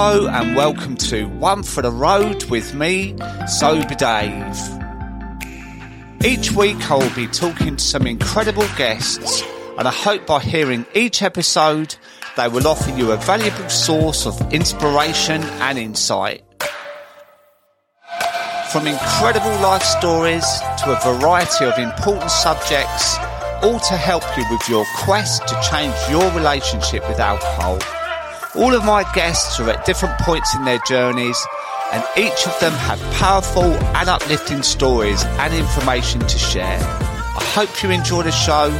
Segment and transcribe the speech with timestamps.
[0.00, 3.16] Hello and welcome to One for the Road with me,
[3.48, 4.56] Sober Dave.
[6.24, 9.42] Each week I will be talking to some incredible guests
[9.76, 11.96] and I hope by hearing each episode
[12.36, 16.44] they will offer you a valuable source of inspiration and insight.
[18.70, 20.46] From incredible life stories
[20.84, 23.18] to a variety of important subjects,
[23.64, 27.80] all to help you with your quest to change your relationship with alcohol.
[28.54, 31.38] All of my guests are at different points in their journeys,
[31.92, 36.78] and each of them have powerful and uplifting stories and information to share.
[36.80, 38.70] I hope you enjoy the show.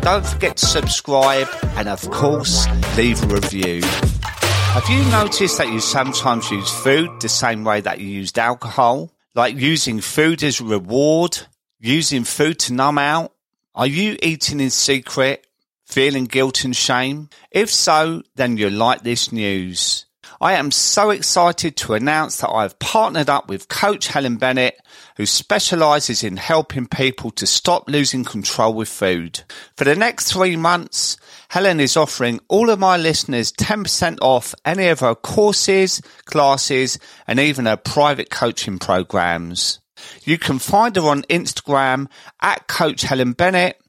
[0.00, 3.82] Don't forget to subscribe and, of course, leave a review.
[3.82, 9.10] Have you noticed that you sometimes use food the same way that you used alcohol?
[9.34, 11.36] Like using food as a reward,
[11.80, 13.32] using food to numb out?
[13.74, 15.44] Are you eating in secret
[15.90, 17.30] Feeling guilt and shame?
[17.50, 20.06] If so, then you'll like this news.
[20.40, 24.78] I am so excited to announce that I've partnered up with Coach Helen Bennett,
[25.16, 29.42] who specializes in helping people to stop losing control with food.
[29.76, 31.16] For the next three months,
[31.48, 37.40] Helen is offering all of my listeners 10% off any of her courses, classes, and
[37.40, 39.80] even her private coaching programs.
[40.22, 42.06] You can find her on Instagram
[42.40, 43.80] at Coach Helen Bennett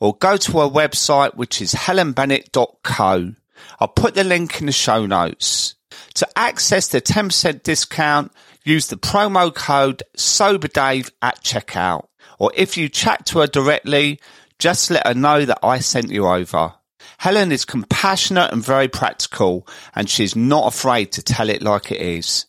[0.00, 3.34] or go to our website, which is helenbennett.co.
[3.78, 5.74] I'll put the link in the show notes.
[6.14, 8.32] To access the 10% discount,
[8.64, 12.06] use the promo code SOBERDAVE at checkout.
[12.38, 14.18] Or if you chat to her directly,
[14.58, 16.74] just let her know that I sent you over.
[17.18, 22.00] Helen is compassionate and very practical, and she's not afraid to tell it like it
[22.00, 22.46] is.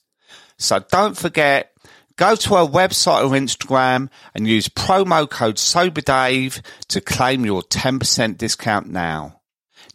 [0.58, 1.71] So don't forget,
[2.16, 8.38] Go to our website or Instagram and use promo code SOBERDAVE to claim your 10%
[8.38, 9.42] discount now.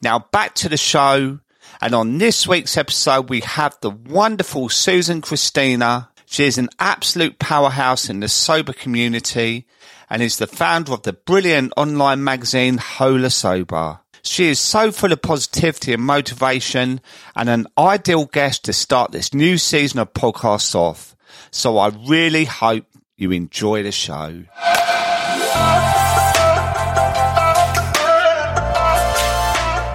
[0.03, 1.41] Now back to the show.
[1.81, 6.11] And on this week's episode, we have the wonderful Susan Christina.
[6.24, 9.67] She is an absolute powerhouse in the sober community
[10.08, 14.01] and is the founder of the brilliant online magazine Hola Sober.
[14.23, 17.01] She is so full of positivity and motivation
[17.36, 21.15] and an ideal guest to start this new season of podcasts off.
[21.51, 24.45] So I really hope you enjoy the show.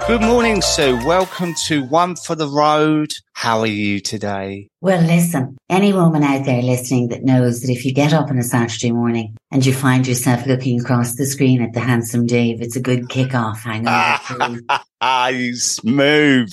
[0.08, 0.98] Good morning, Sue.
[1.06, 3.12] Welcome to One for the Road.
[3.34, 4.68] How are you today?
[4.80, 8.36] Well, listen, any woman out there listening that knows that if you get up on
[8.36, 12.60] a Saturday morning and you find yourself looking across the screen at the handsome Dave,
[12.60, 14.60] it's a good kick-off hangover.
[15.04, 16.52] Ah, you smooth,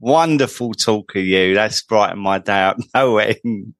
[0.00, 1.54] wonderful talker, you.
[1.54, 3.74] That's brightened my day up no end.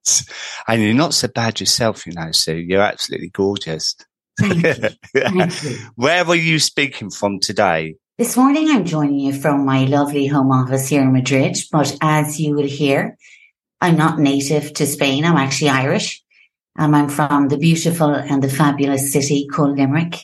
[0.68, 2.56] And you're not so bad yourself, you know, Sue.
[2.56, 3.94] You're absolutely gorgeous.
[4.38, 4.74] Thank you.
[5.14, 5.78] Thank you.
[5.96, 7.96] Where were you speaking from today?
[8.18, 12.40] This morning I'm joining you from my lovely home office here in Madrid, but as
[12.40, 13.18] you will hear,
[13.82, 15.26] I'm not native to Spain.
[15.26, 16.24] I'm actually Irish.
[16.78, 20.16] Um, I'm from the beautiful and the fabulous city called Limerick,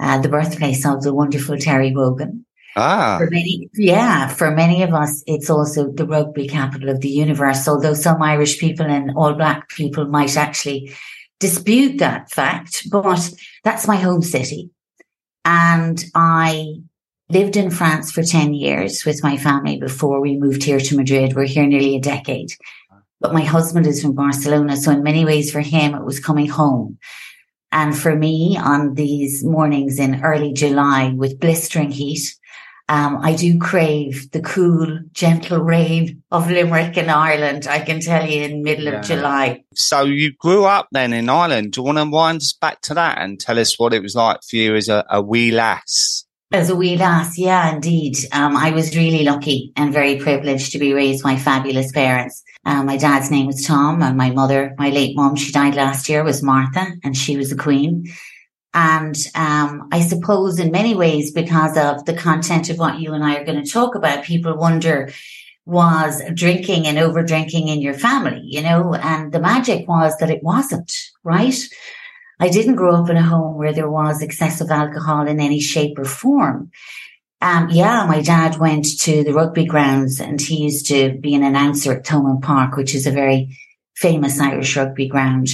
[0.00, 2.46] uh, the birthplace of the wonderful Terry Wogan.
[2.74, 7.10] Ah, For many, yeah, for many of us, it's also the rugby capital of the
[7.10, 7.68] universe.
[7.68, 10.90] Although some Irish people and all black people might actually
[11.38, 13.30] dispute that fact, but
[13.62, 14.70] that's my home city.
[15.44, 16.76] And I
[17.28, 21.34] lived in France for 10 years with my family before we moved here to Madrid.
[21.34, 22.52] We're here nearly a decade.
[23.20, 24.76] But my husband is from Barcelona.
[24.76, 26.98] So in many ways for him, it was coming home.
[27.72, 32.34] And for me on these mornings in early July with blistering heat,
[32.88, 37.66] um, I do crave the cool, gentle rain of Limerick in Ireland.
[37.66, 39.00] I can tell you in middle Yeah.
[39.00, 39.64] of July.
[39.74, 41.72] so you grew up then in Ireland.
[41.72, 44.14] Do you want to wind us back to that and tell us what it was
[44.14, 46.25] like for you as a, a wee lass?
[46.52, 48.16] As a wee lass, yeah, indeed.
[48.30, 52.44] Um, I was really lucky and very privileged to be raised by fabulous parents.
[52.64, 56.08] Um, my dad's name was Tom and my mother, my late mum, she died last
[56.08, 58.06] year, was Martha and she was the queen.
[58.74, 63.24] And, um, I suppose in many ways, because of the content of what you and
[63.24, 65.10] I are going to talk about, people wonder,
[65.64, 70.30] was drinking and over drinking in your family, you know, and the magic was that
[70.30, 70.92] it wasn't,
[71.24, 71.58] right?
[72.38, 75.98] I didn't grow up in a home where there was excessive alcohol in any shape
[75.98, 76.70] or form.
[77.40, 81.42] Um, yeah, my dad went to the rugby grounds and he used to be an
[81.42, 83.56] announcer at Thomond Park, which is a very
[83.94, 85.48] famous Irish rugby ground.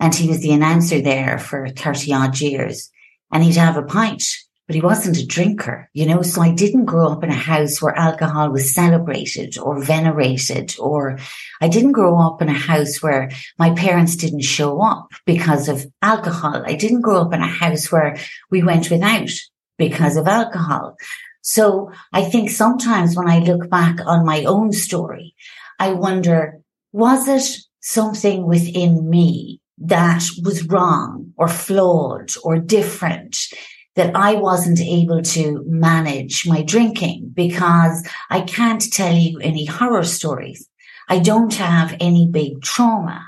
[0.00, 2.90] And he was the announcer there for 30 odd years
[3.32, 4.24] and he'd have a pint,
[4.72, 7.82] but he wasn't a drinker, you know, so I didn't grow up in a house
[7.82, 11.18] where alcohol was celebrated or venerated or
[11.60, 15.84] I didn't grow up in a house where my parents didn't show up because of
[16.00, 16.62] alcohol.
[16.64, 18.16] I didn't grow up in a house where
[18.50, 19.28] we went without
[19.76, 20.96] because of alcohol.
[21.42, 25.34] So I think sometimes when I look back on my own story,
[25.78, 33.36] I wonder, was it something within me that was wrong or flawed or different
[33.96, 40.04] that I wasn't able to manage my drinking because I can't tell you any horror
[40.04, 40.68] stories.
[41.08, 43.26] I don't have any big trauma.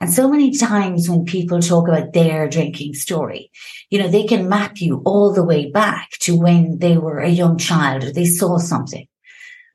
[0.00, 3.50] And so many times when people talk about their drinking story,
[3.90, 7.28] you know, they can map you all the way back to when they were a
[7.28, 9.06] young child or they saw something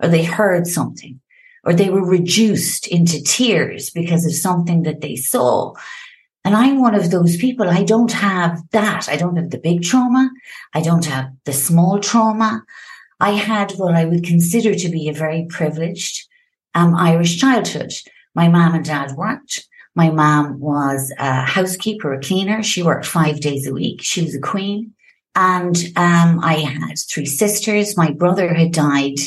[0.01, 1.21] or they heard something
[1.63, 5.73] or they were reduced into tears because of something that they saw.
[6.45, 7.67] And I'm one of those people.
[7.67, 9.09] I don't have that.
[9.09, 10.29] I don't have the big trauma.
[10.75, 12.63] I don't have the small trauma.
[13.19, 16.27] I had what I would consider to be a very privileged
[16.75, 17.91] um, Irish childhood.
[18.35, 19.67] My mom and dad worked.
[19.95, 22.61] My mom was a housekeeper, a cleaner.
[22.61, 24.03] She worked five days a week.
[24.03, 24.93] She was a queen.
[25.33, 27.97] And um, I had three sisters.
[27.97, 29.17] My brother had died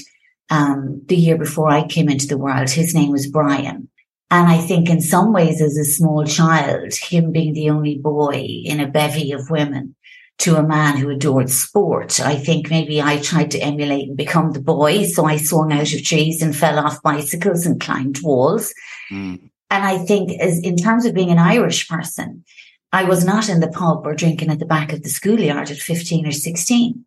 [0.51, 2.71] um, the year before I came into the world.
[2.71, 3.89] His name was Brian.
[4.31, 8.45] And I think in some ways, as a small child, him being the only boy
[8.65, 9.95] in a bevy of women
[10.39, 14.53] to a man who adored sport, I think maybe I tried to emulate and become
[14.53, 15.05] the boy.
[15.05, 18.73] So I swung out of trees and fell off bicycles and climbed walls.
[19.11, 19.51] Mm.
[19.71, 22.45] And I think as in terms of being an Irish person,
[22.93, 25.79] I was not in the pub or drinking at the back of the schoolyard at
[25.79, 27.05] 15 or 16.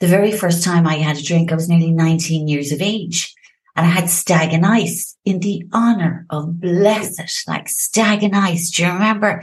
[0.00, 3.34] The very first time I had a drink, I was nearly 19 years of age
[3.76, 8.70] and I had stag and ice in the honor of blessed, like stag and ice.
[8.70, 9.42] Do you remember?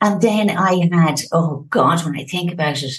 [0.00, 2.94] And then I had, oh God, when I think about it,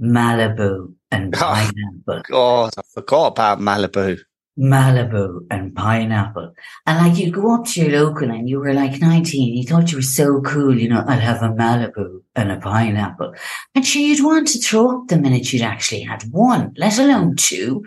[0.00, 2.22] Malibu and ah, pineapple.
[2.30, 4.18] God, I forgot about Malibu.
[4.58, 6.52] Malibu and pineapple.
[6.86, 9.90] And like you go up to your local and you were like 19, you thought
[9.90, 13.34] you were so cool, you know, I'll have a Malibu and a pineapple.
[13.74, 17.36] And sure, you'd want to throw up the minute you'd actually had one, let alone
[17.36, 17.84] two.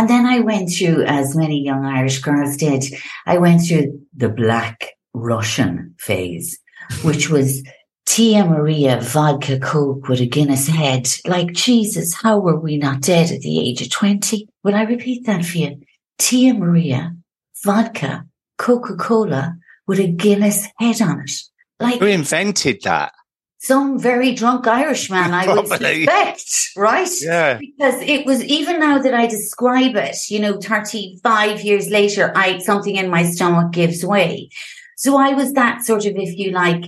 [0.00, 2.86] And then I went through, as many young Irish girls did,
[3.26, 6.58] I went through the black Russian phase,
[7.02, 7.62] which was
[8.06, 11.06] Tia Maria vodka coke with a Guinness head.
[11.26, 14.48] Like Jesus, how were we not dead at the age of 20?
[14.64, 15.82] Will I repeat that for you?
[16.18, 17.14] Tia Maria
[17.62, 18.24] vodka
[18.56, 19.54] Coca-Cola
[19.86, 21.32] with a Guinness head on it.
[21.78, 23.12] Like who invented that?
[23.62, 27.10] Some very drunk Irishman, I would suspect, right?
[27.20, 27.58] Yeah.
[27.58, 32.58] Because it was even now that I describe it, you know, 35 years later, I,
[32.58, 34.48] something in my stomach gives way.
[34.96, 36.84] So I was that sort of, if you like,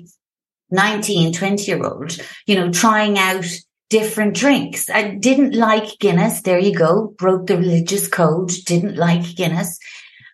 [0.71, 2.17] 19, 20 year old,
[2.47, 3.45] you know, trying out
[3.91, 4.89] different drinks.
[4.89, 6.41] I didn't like Guinness.
[6.41, 7.15] There you go.
[7.19, 8.51] Broke the religious code.
[8.65, 9.79] Didn't like Guinness.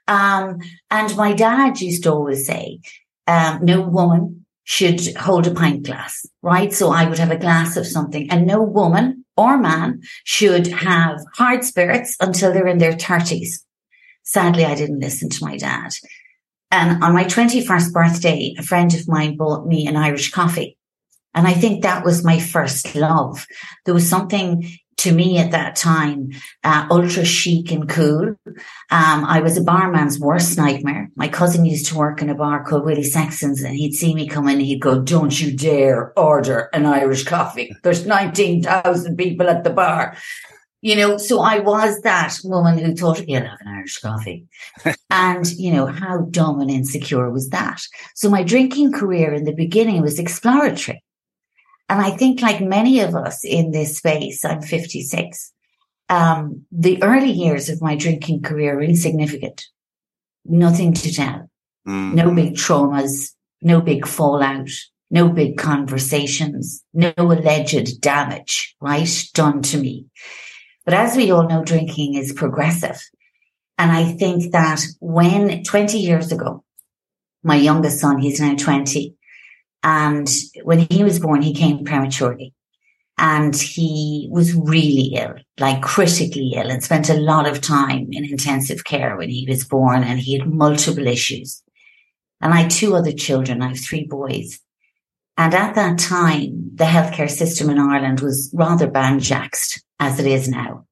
[0.07, 2.79] Um, and my dad used to always say,
[3.27, 4.38] um, no woman
[4.69, 6.75] should hold a pint glass, right?
[6.75, 11.21] So I would have a glass of something and no woman or man should have
[11.33, 13.65] hard spirits until they're in their thirties.
[14.25, 15.93] Sadly, I didn't listen to my dad.
[16.71, 20.77] And on my 21st birthday, a friend of mine bought me an Irish coffee.
[21.33, 23.47] And I think that was my first love.
[23.87, 26.31] There was something to me at that time,
[26.65, 28.37] uh, ultra chic and cool.
[28.47, 31.09] Um, I was a barman's worst nightmare.
[31.15, 34.29] My cousin used to work in a bar called Willie Sexton's and he'd see me
[34.29, 37.75] come in and he'd go, don't you dare order an Irish coffee.
[37.83, 40.17] There's 19,000 people at the bar.
[40.81, 44.47] You know, so I was that woman who thought, yeah, I'll have an Irish coffee.
[45.11, 47.83] and, you know, how dumb and insecure was that?
[48.15, 51.03] So my drinking career in the beginning was exploratory.
[51.89, 55.53] And I think like many of us in this space, I'm 56.
[56.11, 59.65] Um, the early years of my drinking career are insignificant.
[60.45, 61.51] Nothing to tell.
[61.87, 62.15] Mm.
[62.15, 64.71] No big traumas, no big fallout,
[65.11, 69.25] no big conversations, no alleged damage, right?
[69.35, 70.07] Done to me.
[70.85, 73.01] But as we all know, drinking is progressive.
[73.79, 76.65] And I think that when 20 years ago,
[77.43, 79.15] my youngest son, he's now 20,
[79.83, 80.29] and
[80.63, 82.55] when he was born, he came prematurely
[83.19, 88.25] and he was really ill, like critically ill and spent a lot of time in
[88.25, 91.63] intensive care when he was born and he had multiple issues.
[92.41, 93.63] And I had two other children.
[93.63, 94.61] I have three boys.
[95.37, 100.49] And at that time, the healthcare system in Ireland was rather banjaxed as it is
[100.49, 100.87] now.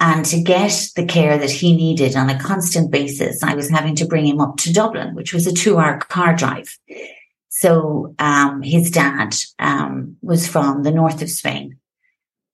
[0.00, 3.94] And to get the care that he needed on a constant basis, I was having
[3.96, 6.76] to bring him up to Dublin, which was a two hour car drive.
[7.54, 11.76] So um, his dad um, was from the north of Spain,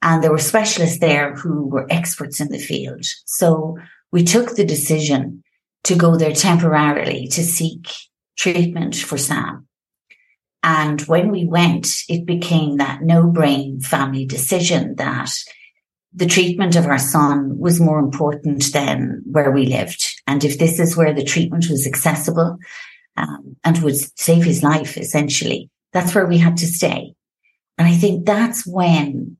[0.02, 3.04] and there were specialists there who were experts in the field.
[3.24, 3.78] So
[4.10, 5.44] we took the decision
[5.84, 7.86] to go there temporarily to seek
[8.36, 9.68] treatment for Sam.
[10.64, 15.30] And when we went, it became that no brain family decision that
[16.12, 20.04] the treatment of our son was more important than where we lived.
[20.26, 22.58] And if this is where the treatment was accessible
[23.18, 27.14] um, and would save his life, essentially, that's where we had to stay.
[27.76, 29.36] And I think that's when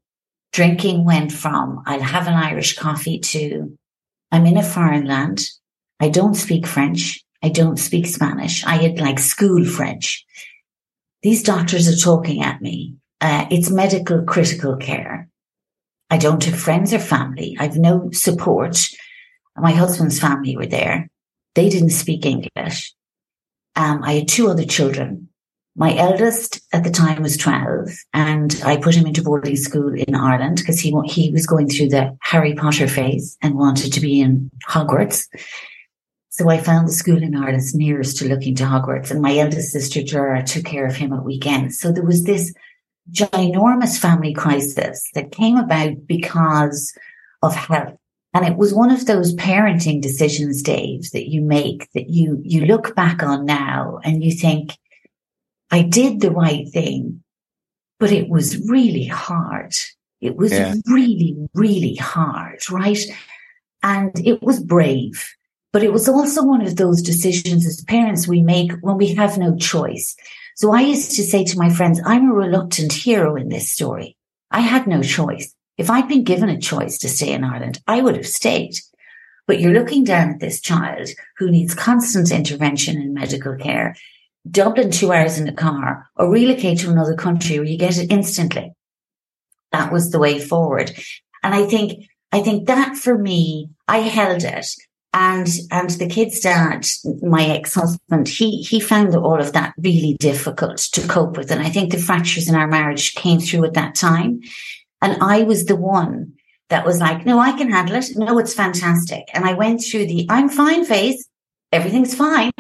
[0.53, 3.77] drinking went from I'll have an Irish coffee to
[4.33, 5.41] I'm in a foreign land.
[6.01, 7.25] I don't speak French.
[7.43, 8.65] I don't speak Spanish.
[8.65, 10.25] I had like school French.
[11.23, 12.97] These doctors are talking at me.
[13.21, 15.29] Uh, it's medical critical care.
[16.11, 17.57] I don't have friends or family.
[17.59, 18.89] I've no support.
[19.57, 21.09] My husband's family were there.
[21.55, 22.95] They didn't speak English.
[23.79, 25.29] Um, I had two other children.
[25.77, 30.17] My eldest at the time was 12 and I put him into boarding school in
[30.17, 34.21] Ireland because he, he was going through the Harry Potter phase and wanted to be
[34.21, 35.29] in Hogwarts.
[36.31, 39.71] So I found the school in Ireland nearest to looking to Hogwarts and my eldest
[39.71, 41.79] sister Dora took care of him at weekends.
[41.79, 42.53] So there was this
[43.13, 46.93] ginormous family crisis that came about because
[47.43, 47.98] of health.
[48.35, 52.67] And it was one of those parenting decisions, Dave, that you make that you, you
[52.67, 54.77] look back on now and you think,
[55.71, 57.23] I did the right thing,
[57.99, 59.73] but it was really hard.
[60.21, 60.75] It was yeah.
[60.87, 62.99] really, really hard, right?
[63.83, 65.27] And it was brave,
[65.73, 69.39] but it was also one of those decisions as parents we make when we have
[69.39, 70.17] no choice.
[70.57, 74.17] So I used to say to my friends, I'm a reluctant hero in this story.
[74.51, 75.55] I had no choice.
[75.79, 78.75] If I'd been given a choice to stay in Ireland, I would have stayed.
[79.47, 81.09] But you're looking down at this child
[81.39, 83.97] who needs constant intervention in medical care,
[84.51, 88.13] Dublin two hours in the car, or relocate to another country where you get it
[88.13, 88.75] instantly.
[89.73, 90.93] That was the way forward.
[91.43, 94.67] And I think, I think that for me, I held it
[95.15, 96.87] and and the kid's dad,
[97.23, 101.51] my ex-husband, he he found all of that really difficult to cope with.
[101.51, 104.41] And I think the fractures in our marriage came through at that time.
[105.01, 106.35] And I was the one
[106.69, 108.11] that was like, no, I can handle it.
[108.17, 109.25] No, it's fantastic.
[109.33, 111.29] And I went through the I'm fine phase.
[111.73, 112.53] Everything's fine.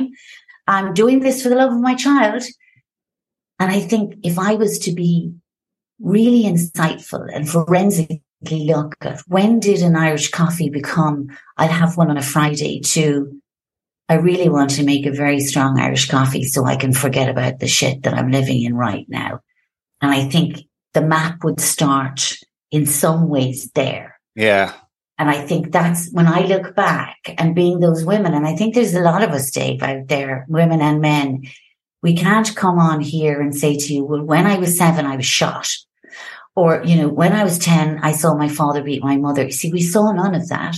[0.67, 2.43] I'm doing this for the love of my child.
[3.59, 5.33] And I think if I was to be
[6.01, 11.27] really insightful and forensic look at when did an Irish coffee become,
[11.57, 13.41] I'll have one on a Friday to,
[14.09, 17.59] I really want to make a very strong Irish coffee so I can forget about
[17.59, 19.41] the shit that I'm living in right now.
[20.01, 20.61] And I think
[20.99, 22.37] the map would start
[22.73, 24.19] in some ways there.
[24.35, 24.75] Yeah.
[25.17, 28.75] And I think that's when I look back and being those women, and I think
[28.75, 31.45] there's a lot of us, Dave, out there, women and men.
[32.03, 35.17] We can't come on here and say to you, well, when I was seven, I
[35.17, 35.69] was shot.
[36.57, 39.45] Or, you know, when I was 10, I saw my father beat my mother.
[39.45, 40.77] You See, we saw none of that.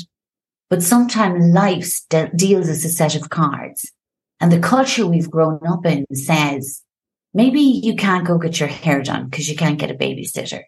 [0.69, 3.91] But sometimes life de- deals us a set of cards.
[4.39, 6.83] And the culture we've grown up in says,
[7.33, 10.63] maybe you can't go get your hair done because you can't get a babysitter.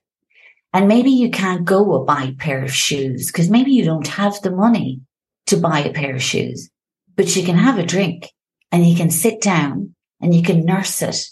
[0.72, 4.40] And maybe you can't go buy a pair of shoes because maybe you don't have
[4.40, 5.00] the money
[5.46, 6.70] to buy a pair of shoes,
[7.14, 8.30] but you can have a drink
[8.70, 11.26] and you can sit down and you can nurse it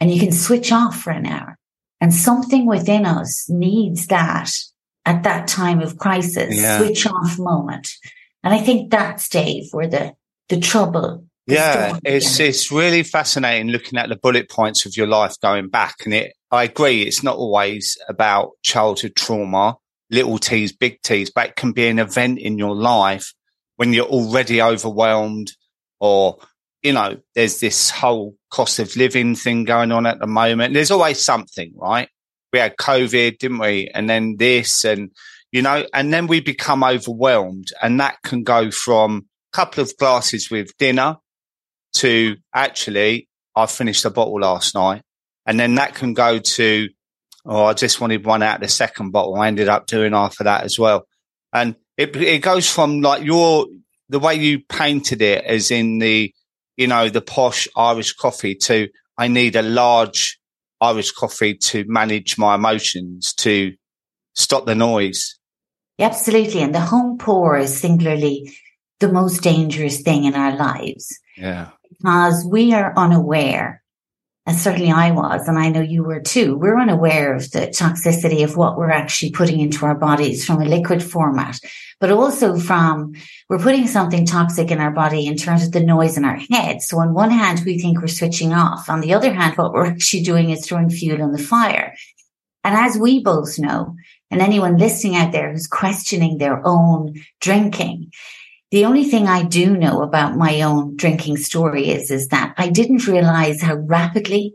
[0.00, 1.58] and you can switch off for an hour.
[2.00, 4.50] And something within us needs that
[5.04, 6.78] at that time of crisis, yeah.
[6.78, 7.90] switch off moment.
[8.44, 10.14] And I think that's Dave where the,
[10.48, 11.24] the trouble.
[11.48, 15.96] Yeah, it's, it's really fascinating looking at the bullet points of your life going back.
[16.04, 19.76] And it, I agree, it's not always about childhood trauma,
[20.10, 23.32] little T's, big T's, but it can be an event in your life
[23.76, 25.52] when you're already overwhelmed
[26.00, 26.38] or
[26.82, 30.74] you know, there's this whole cost of living thing going on at the moment.
[30.74, 32.08] There's always something, right?
[32.52, 33.90] We had COVID, didn't we?
[33.92, 35.10] And then this and,
[35.50, 39.96] you know, and then we become overwhelmed and that can go from a couple of
[39.98, 41.16] glasses with dinner
[41.94, 45.02] to actually, I finished a bottle last night.
[45.46, 46.88] And then that can go to,
[47.46, 49.36] oh, I just wanted one out of the second bottle.
[49.36, 51.06] I ended up doing half of that as well.
[51.52, 53.66] And it, it goes from like your,
[54.08, 56.32] the way you painted it as in the,
[56.76, 60.38] you know, the posh Irish coffee to I need a large
[60.80, 63.74] Irish coffee to manage my emotions, to
[64.34, 65.36] stop the noise.
[65.98, 66.62] Absolutely.
[66.62, 68.52] And the home pour is singularly
[69.00, 71.18] the most dangerous thing in our lives.
[71.36, 71.70] Yeah.
[71.98, 73.82] Because we are unaware
[74.48, 78.42] and certainly I was, and I know you were too, we're unaware of the toxicity
[78.42, 81.60] of what we're actually putting into our bodies from a liquid format,
[82.00, 83.12] but also from
[83.50, 86.80] we're putting something toxic in our body in terms of the noise in our head.
[86.80, 88.88] So on one hand, we think we're switching off.
[88.88, 91.94] On the other hand, what we're actually doing is throwing fuel on the fire.
[92.64, 93.96] And as we both know,
[94.30, 98.12] and anyone listening out there who's questioning their own drinking,
[98.70, 102.68] the only thing I do know about my own drinking story is, is that I
[102.68, 104.54] didn't realize how rapidly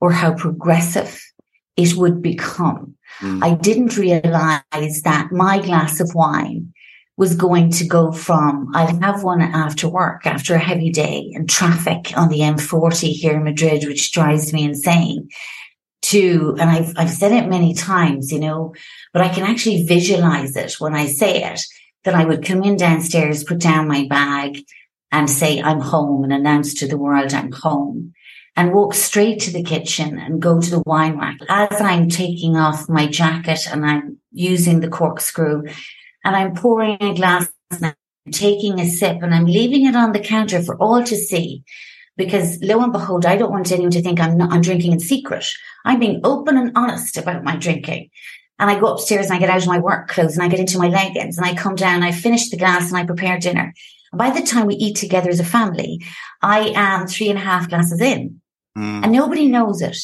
[0.00, 1.20] or how progressive
[1.76, 2.94] it would become.
[3.20, 3.42] Mm.
[3.42, 6.72] I didn't realize that my glass of wine
[7.16, 11.48] was going to go from I'd have one after work after a heavy day and
[11.48, 15.28] traffic on the M40 here in Madrid, which drives me insane.
[16.06, 18.74] To and I've I've said it many times, you know,
[19.12, 21.60] but I can actually visualize it when I say it.
[22.04, 24.64] That I would come in downstairs, put down my bag,
[25.12, 28.14] and say I'm home and announce to the world I'm home
[28.56, 32.56] and walk straight to the kitchen and go to the wine rack as I'm taking
[32.56, 35.64] off my jacket and I'm using the corkscrew
[36.24, 40.12] and I'm pouring a glass and I'm taking a sip and I'm leaving it on
[40.12, 41.62] the counter for all to see.
[42.16, 45.00] Because lo and behold, I don't want anyone to think I'm not, I'm drinking in
[45.00, 45.46] secret.
[45.86, 48.10] I'm being open and honest about my drinking.
[48.62, 50.60] And I go upstairs and I get out of my work clothes and I get
[50.60, 53.74] into my leggings and I come down, I finish the glass and I prepare dinner.
[54.12, 56.00] And by the time we eat together as a family,
[56.42, 58.40] I am three and a half glasses in
[58.78, 59.02] mm.
[59.02, 59.98] and nobody knows it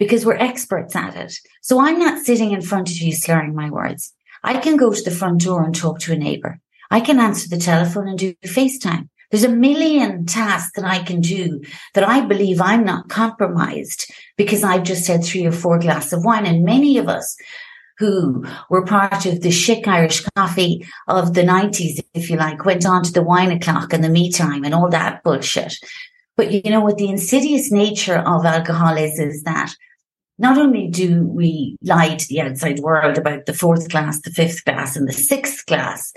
[0.00, 1.34] because we're experts at it.
[1.62, 4.12] So I'm not sitting in front of you slurring my words.
[4.42, 6.58] I can go to the front door and talk to a neighbor.
[6.90, 9.08] I can answer the telephone and do FaceTime.
[9.30, 11.62] There's a million tasks that I can do
[11.94, 16.24] that I believe I'm not compromised because I've just had three or four glasses of
[16.24, 16.44] wine.
[16.44, 17.36] And many of us
[18.00, 22.86] who were part of the chic Irish coffee of the 90s, if you like, went
[22.86, 25.74] on to the wine o'clock and the me time and all that bullshit.
[26.36, 29.74] But you know what the insidious nature of alcohol is, is that
[30.38, 34.64] not only do we lie to the outside world about the fourth class, the fifth
[34.64, 36.14] class, and the sixth class,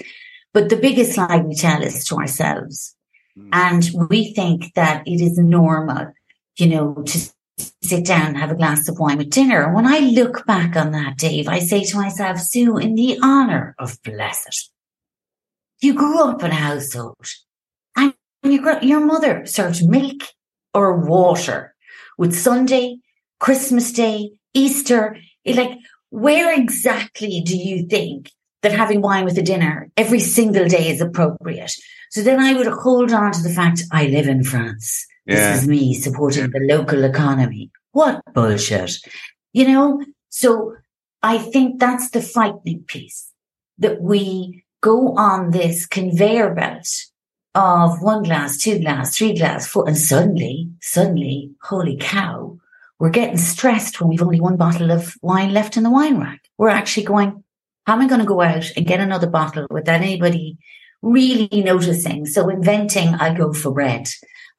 [0.54, 2.96] but the biggest lie we tell is to ourselves.
[3.38, 3.50] Mm.
[3.52, 6.14] And we think that it is normal,
[6.58, 9.64] you know, to sit down and have a glass of wine with dinner.
[9.64, 13.20] And when I look back on that, Dave, I say to myself, Sue, in the
[13.22, 14.72] honor of blessed,
[15.82, 17.28] you grew up in a household
[17.96, 20.24] and your, your mother served milk
[20.74, 21.76] or water
[22.18, 22.98] with Sunday
[23.40, 25.78] Christmas Day, Easter, like
[26.10, 28.32] where exactly do you think
[28.62, 31.74] that having wine with a dinner every single day is appropriate?
[32.12, 35.06] So then I would hold on to the fact I live in France.
[35.26, 35.54] Yeah.
[35.54, 37.72] This is me supporting the local economy.
[37.92, 38.98] What bullshit.
[39.54, 40.04] You know?
[40.30, 40.76] So
[41.22, 43.32] I think that's the frightening piece
[43.78, 46.88] that we go on this conveyor belt
[47.56, 52.58] of one glass, two glass, three glass, four, and suddenly, suddenly, holy cow,
[53.00, 56.42] we're getting stressed when we've only one bottle of wine left in the wine rack.
[56.58, 57.44] We're actually going,
[57.86, 60.58] how am I going to go out and get another bottle without anybody
[61.02, 62.26] really noticing?
[62.26, 64.08] So inventing, I go for bread,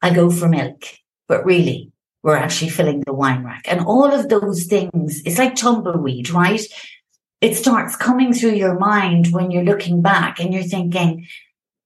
[0.05, 0.83] I go for milk,
[1.27, 1.91] but really
[2.21, 5.23] we're actually filling the wine rack and all of those things.
[5.25, 6.61] It's like tumbleweed, right?
[7.41, 11.25] It starts coming through your mind when you're looking back and you're thinking,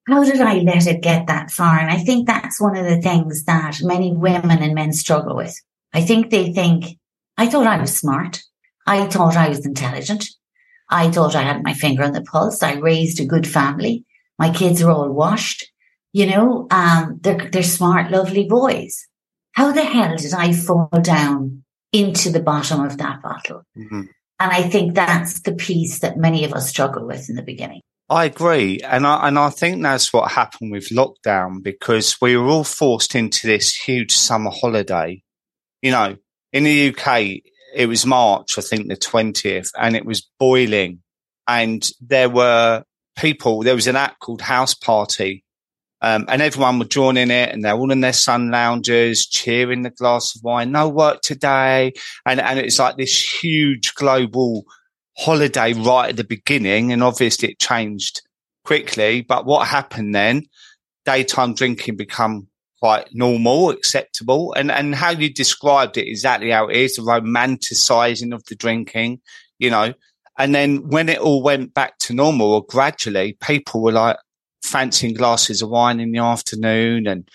[0.06, 1.80] how did I let it get that far?
[1.80, 5.56] And I think that's one of the things that many women and men struggle with.
[5.94, 6.98] I think they think,
[7.38, 8.44] I thought I was smart.
[8.86, 10.26] I thought I was intelligent.
[10.90, 12.62] I thought I had my finger on the pulse.
[12.64, 14.04] I raised a good family.
[14.38, 15.72] My kids are all washed.
[16.14, 19.08] You know, um, they're, they're smart, lovely boys.
[19.54, 23.64] How the hell did I fall down into the bottom of that bottle?
[23.78, 24.02] Mm-hmm.
[24.42, 27.82] And I think that's the piece that many of us struggle with in the beginning.
[28.10, 28.80] I agree.
[28.80, 33.14] And I, and I think that's what happened with lockdown because we were all forced
[33.14, 35.22] into this huge summer holiday
[35.82, 36.18] you know,
[36.52, 37.42] in the UK,
[37.76, 41.02] it was March, I think the 20th, and it was boiling.
[41.48, 42.84] And there were
[43.18, 45.44] people, there was an app called House Party,
[46.02, 49.90] um, and everyone was joining it and they're all in their sun loungers, cheering the
[49.90, 51.94] glass of wine, no work today.
[52.26, 54.64] And, and it's like this huge global
[55.18, 56.94] holiday right at the beginning.
[56.94, 58.22] And obviously it changed
[58.64, 59.22] quickly.
[59.22, 60.44] But what happened then?
[61.06, 62.48] Daytime drinking become
[62.80, 68.34] quite normal, acceptable, and and how you described it exactly how it is, the romanticizing
[68.34, 69.20] of the drinking,
[69.58, 69.94] you know.
[70.38, 74.18] And then when it all went back to normal, or gradually, people were like
[74.64, 77.08] fancying glasses of wine in the afternoon.
[77.08, 77.28] And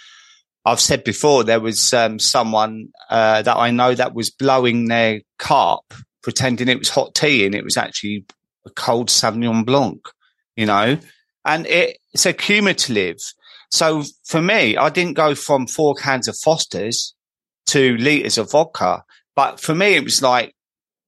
[0.65, 5.21] I've said before, there was um, someone uh, that I know that was blowing their
[5.39, 8.25] carp, pretending it was hot tea, and it was actually
[8.67, 10.01] a cold Sauvignon Blanc,
[10.57, 10.99] you know.
[11.45, 13.19] And it, it's a cumulative
[13.75, 17.13] so for me, I didn't go from four cans of Foster's
[17.67, 19.03] to liters of vodka.
[19.35, 20.55] But for me, it was like,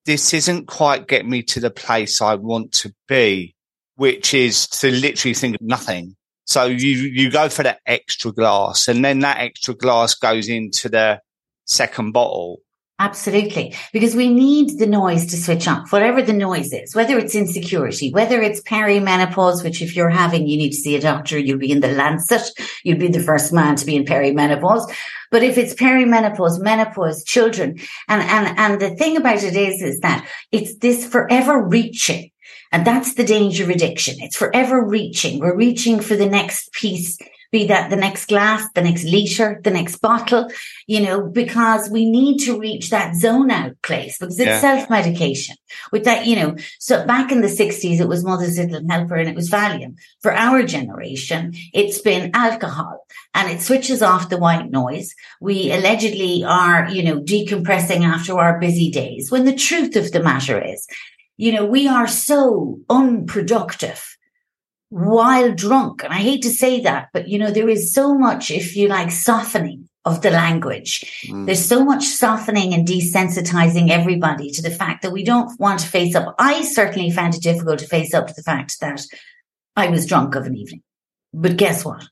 [0.04, 3.54] this isn't quite getting me to the place I want to be,
[3.96, 6.16] which is to literally think of nothing.
[6.44, 10.88] So you, you go for that extra glass and then that extra glass goes into
[10.88, 11.20] the
[11.64, 12.60] second bottle.
[12.98, 13.74] Absolutely.
[13.92, 18.10] Because we need the noise to switch off, whatever the noise is, whether it's insecurity,
[18.10, 21.70] whether it's perimenopause, which if you're having, you need to see a doctor, you'll be
[21.70, 22.50] in the Lancet,
[22.84, 24.90] you'll be the first man to be in perimenopause.
[25.30, 27.78] But if it's perimenopause, menopause, children,
[28.08, 32.30] and, and, and the thing about it is, is that it's this forever reaching.
[32.72, 34.16] And that's the danger of addiction.
[34.20, 35.40] It's forever reaching.
[35.40, 37.18] We're reaching for the next piece
[37.52, 40.50] be that the next glass, the next liter, the next bottle,
[40.86, 44.60] you know, because we need to reach that zone out place because it's yeah.
[44.60, 45.56] self medication
[45.92, 46.56] with that, you know.
[46.78, 49.96] So back in the 60s, it was Mother's Little Helper and it was Valium.
[50.20, 55.14] For our generation, it's been alcohol and it switches off the white noise.
[55.40, 60.22] We allegedly are, you know, decompressing after our busy days when the truth of the
[60.22, 60.86] matter is,
[61.36, 64.16] you know, we are so unproductive
[64.88, 66.04] while drunk.
[66.04, 68.88] And I hate to say that, but you know, there is so much, if you
[68.88, 71.24] like, softening of the language.
[71.26, 71.46] Mm.
[71.46, 75.88] There's so much softening and desensitizing everybody to the fact that we don't want to
[75.88, 76.34] face up.
[76.38, 79.04] I certainly found it difficult to face up to the fact that
[79.74, 80.82] I was drunk of an evening.
[81.34, 82.04] But guess what?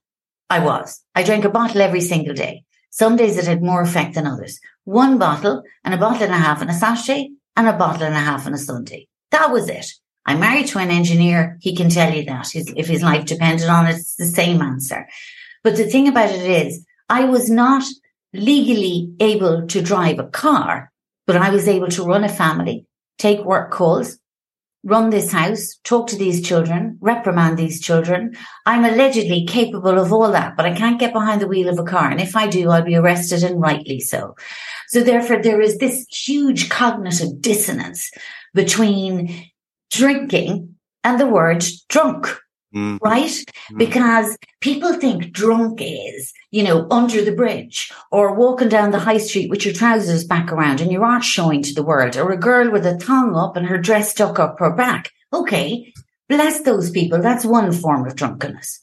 [0.51, 1.01] I was.
[1.15, 2.65] I drank a bottle every single day.
[2.91, 4.61] Some days it had more effect than others.
[4.85, 8.15] One bottle and a bottle and a half on a Saturday and a bottle and
[8.15, 9.09] a half on a Sunday.
[9.35, 9.87] That was it.
[10.25, 11.59] I'm married to an engineer.
[11.61, 15.09] He can tell you that if his life depended on it, it's the same answer.
[15.65, 17.83] But the thing about it is I was not
[18.33, 20.93] legally able to drive a car,
[21.27, 22.87] but I was able to run a family,
[23.19, 24.21] take work calls,
[24.85, 28.37] run this house, talk to these children, reprimand these children.
[28.67, 31.83] I'm allegedly capable of all that, but I can't get behind the wheel of a
[31.83, 32.09] car.
[32.09, 34.37] And if I do, I'll be arrested and rightly so.
[34.91, 38.13] So therefore, there is this huge cognitive dissonance
[38.55, 39.51] between
[39.91, 42.27] drinking and the word drunk.
[42.75, 42.99] Mm.
[43.01, 43.31] Right?
[43.71, 43.79] Mm.
[43.79, 49.19] Because people think drunk is, you know, under the bridge or walking down the high
[49.19, 52.37] street with your trousers back around and your arse showing to the world or a
[52.37, 55.13] girl with a thong up and her dress stuck up her back.
[55.33, 55.93] Okay.
[56.29, 57.21] Bless those people.
[57.21, 58.81] That's one form of drunkenness.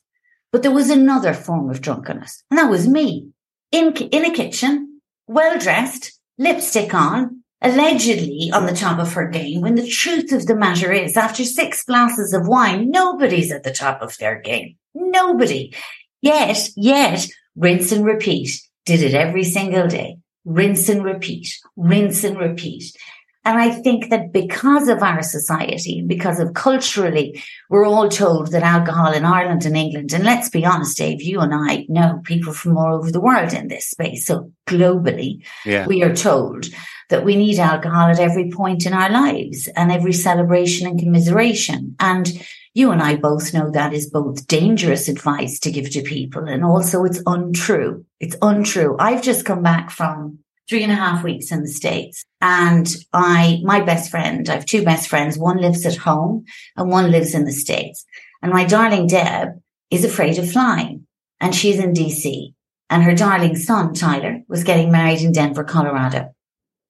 [0.54, 3.32] But there was another form of drunkenness and that was me
[3.74, 9.62] in, in a kitchen, well dressed, lipstick on, allegedly on the top of her game
[9.62, 13.72] when the truth of the matter is after six glasses of wine, nobody's at the
[13.72, 14.76] top of their game.
[14.94, 15.74] Nobody.
[16.22, 18.62] Yet, yet, rinse and repeat.
[18.86, 20.18] Did it every single day.
[20.44, 21.58] Rinse and repeat.
[21.76, 22.96] Rinse and repeat.
[23.44, 28.62] And I think that because of our society, because of culturally, we're all told that
[28.62, 32.54] alcohol in Ireland and England, and let's be honest, Dave, you and I know people
[32.54, 34.28] from all over the world in this space.
[34.28, 35.88] So globally, yeah.
[35.88, 36.68] we are told
[37.10, 41.96] that we need alcohol at every point in our lives and every celebration and commiseration.
[42.00, 42.32] And
[42.74, 46.64] you and I both know that is both dangerous advice to give to people and
[46.64, 48.06] also it's untrue.
[48.20, 48.96] It's untrue.
[48.98, 52.24] I've just come back from three and a half weeks in the States.
[52.40, 55.38] And I, my best friend, I have two best friends.
[55.38, 56.46] One lives at home
[56.78, 58.06] and one lives in the States.
[58.42, 61.06] And my darling Deb is afraid of flying
[61.40, 62.54] and she's in DC
[62.92, 66.36] and her darling son, Tyler, was getting married in Denver, Colorado.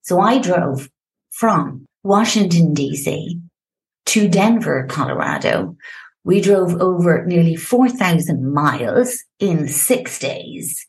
[0.01, 0.89] So I drove
[1.29, 3.39] from Washington DC
[4.07, 5.77] to Denver, Colorado.
[6.23, 10.85] We drove over nearly 4,000 miles in six days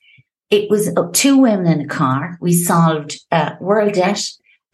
[0.52, 2.36] it was two women in a car.
[2.40, 4.22] We solved uh, world debt.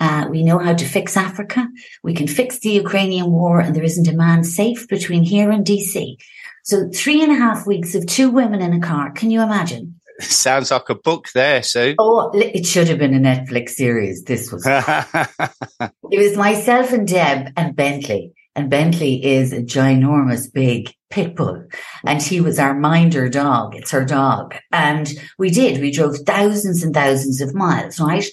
[0.01, 1.69] Uh, we know how to fix Africa.
[2.03, 5.65] We can fix the Ukrainian war, and there isn't a man safe between here and
[5.65, 6.17] DC.
[6.65, 9.13] So three and a half weeks of two women in a car.
[9.13, 10.01] Can you imagine?
[10.21, 11.95] Sounds like a book there, Sue.
[11.99, 14.25] Oh, it should have been a Netflix series.
[14.25, 14.67] This was.
[14.67, 18.33] it was myself and Deb and Bentley.
[18.59, 21.65] And Bentley is a ginormous big pit bull
[22.05, 23.77] and he was our minder dog.
[23.77, 24.57] It's her dog.
[24.73, 28.27] And we did, we drove thousands and thousands of miles, right?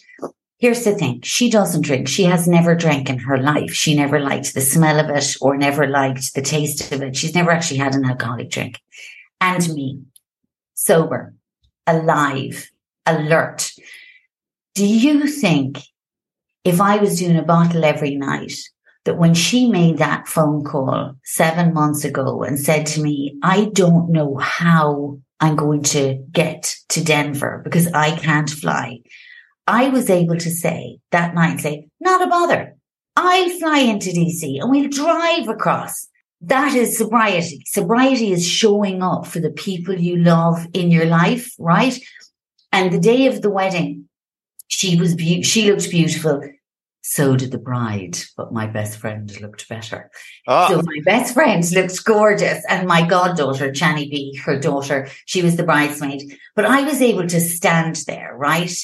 [0.57, 1.21] Here's the thing.
[1.21, 2.07] She doesn't drink.
[2.07, 3.71] She has never drank in her life.
[3.71, 7.15] She never liked the smell of it or never liked the taste of it.
[7.15, 8.81] She's never actually had an alcoholic drink.
[9.39, 10.01] And me,
[10.73, 11.35] sober,
[11.85, 12.71] alive,
[13.05, 13.73] alert.
[14.73, 15.83] Do you think
[16.63, 18.53] if I was doing a bottle every night
[19.05, 23.69] that when she made that phone call seven months ago and said to me, I
[23.73, 28.99] don't know how I'm going to get to Denver because I can't fly.
[29.67, 32.75] I was able to say that night, say, not a bother.
[33.15, 36.07] I'll fly into DC and we'll drive across.
[36.41, 37.61] That is sobriety.
[37.65, 41.97] Sobriety is showing up for the people you love in your life, right?
[42.71, 44.09] And the day of the wedding,
[44.67, 46.41] she was be- she looked beautiful.
[47.07, 47.37] So hmm.
[47.37, 50.09] did the bride, but my best friend looked better.
[50.47, 50.69] Oh.
[50.69, 52.63] So my best friend looked gorgeous.
[52.67, 56.35] And my goddaughter, Chani B, her daughter, she was the bridesmaid.
[56.55, 58.75] But I was able to stand there, right?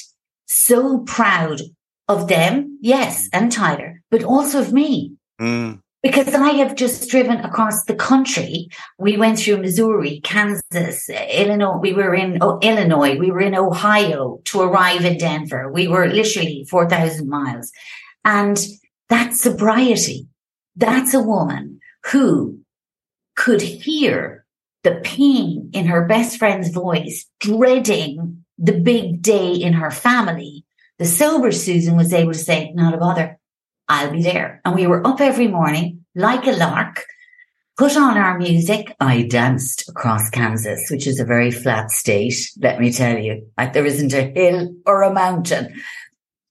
[0.46, 1.62] So proud
[2.06, 3.38] of them, yes, hmm.
[3.38, 5.16] and Tyler, but also of me.
[5.40, 5.80] Mm.
[6.02, 8.68] Because I have just driven across the country.
[8.98, 11.78] We went through Missouri, Kansas, Illinois.
[11.78, 13.16] We were in oh, Illinois.
[13.16, 15.70] We were in Ohio to arrive in Denver.
[15.72, 17.70] We were literally 4,000 miles.
[18.24, 18.58] And
[19.08, 20.28] that sobriety,
[20.76, 21.80] that's a woman
[22.10, 22.60] who
[23.36, 24.44] could hear
[24.82, 30.64] the pain in her best friend's voice, dreading the big day in her family.
[30.98, 33.38] The sober Susan was able to say, not a bother.
[33.88, 34.60] I'll be there.
[34.64, 37.04] And we were up every morning like a lark,
[37.76, 38.94] put on our music.
[39.00, 42.34] I danced across Kansas, which is a very flat state.
[42.60, 45.74] Let me tell you, like there isn't a hill or a mountain.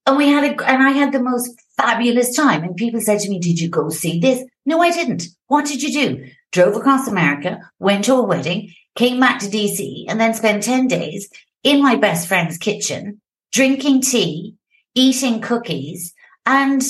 [0.06, 2.64] And we had a, and I had the most fabulous time.
[2.64, 4.44] And people said to me, did you go see this?
[4.66, 5.24] No, I didn't.
[5.48, 6.28] What did you do?
[6.52, 10.88] Drove across America, went to a wedding, came back to DC and then spent 10
[10.88, 11.30] days
[11.64, 14.56] in my best friend's kitchen, drinking tea,
[14.96, 16.14] eating cookies
[16.46, 16.84] and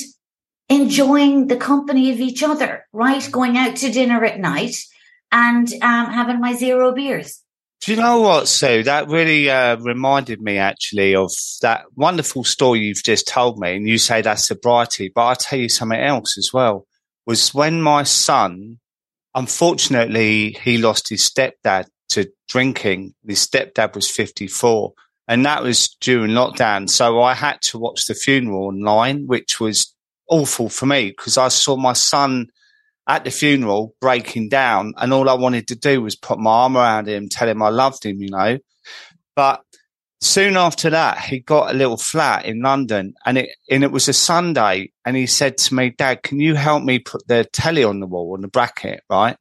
[0.70, 3.28] enjoying the company of each other, right?
[3.32, 4.78] Going out to dinner at night
[5.32, 7.42] and um, having my zero beers.
[7.82, 8.84] Do you know what, Sue?
[8.84, 11.32] That really uh, reminded me actually of
[11.64, 13.76] that wonderful story you've just told me.
[13.76, 16.86] And you say that's sobriety, but I'll tell you something else as well.
[17.26, 18.80] Was when my son,
[19.34, 23.16] unfortunately, he lost his stepdad to drinking.
[23.28, 24.94] His stepdad was 54
[25.28, 26.90] and that was during lockdown.
[26.90, 29.96] So I had to watch the funeral online, which was
[30.28, 32.48] awful for me because I saw my son
[33.08, 36.78] at the funeral breaking down and all I wanted to do was put my arm
[36.78, 38.58] around him, tell him I loved him, you know.
[39.36, 39.62] But
[40.22, 44.08] soon after that, he got a little flat in London and it, and it was
[44.08, 47.84] a Sunday and he said to me, dad, can you help me put the telly
[47.84, 49.02] on the wall on the bracket?
[49.10, 49.36] Right.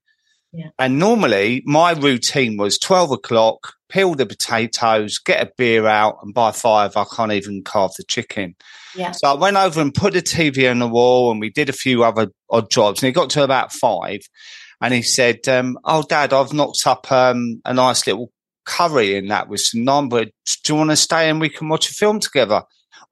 [0.52, 0.70] Yeah.
[0.78, 6.32] And normally my routine was 12 o'clock, peel the potatoes, get a beer out, and
[6.32, 8.54] by five, I can't even carve the chicken.
[8.94, 9.12] Yeah.
[9.12, 11.74] So I went over and put the TV on the wall, and we did a
[11.74, 13.02] few other odd jobs.
[13.02, 14.20] And he got to about five,
[14.80, 18.32] and he said, um, "Oh, Dad, I've knocked up um, a nice little
[18.64, 20.08] curry in that with some naan.
[20.08, 20.30] But
[20.64, 22.62] do you want to stay and we can watch a film together?"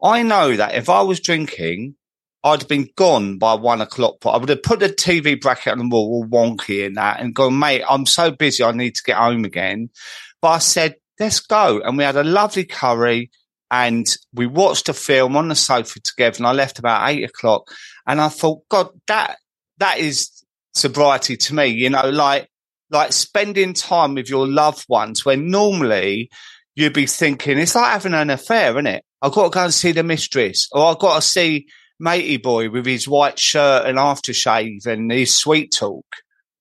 [0.03, 1.97] I know that if I was drinking,
[2.45, 4.17] I'd have been gone by one o'clock.
[4.21, 7.21] But I would have put the TV bracket on the wall, all wonky in that,
[7.21, 9.91] and gone, mate, I'm so busy, I need to get home again.
[10.41, 11.81] But I said, let's go.
[11.81, 13.31] And we had a lovely curry
[13.71, 16.39] and we watched a film on the sofa together.
[16.39, 17.71] And I left about eight o'clock.
[18.07, 19.37] And I thought, God, that,
[19.79, 20.31] that is
[20.75, 22.49] sobriety to me, you know, like,
[22.91, 26.31] like spending time with your loved ones when normally
[26.75, 29.05] you'd be thinking, it's like having an affair, isn't it?
[29.21, 31.67] I've got to go and see the mistress or I've got to see
[32.01, 36.07] matey boy with his white shirt and aftershave and his sweet talk.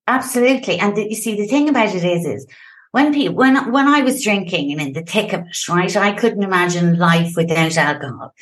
[0.07, 0.79] Absolutely.
[0.79, 2.47] And you see, the thing about it is, is
[2.91, 6.13] when people, when, when I was drinking and in the thick of it, right, I
[6.13, 8.33] couldn't imagine life without alcohol.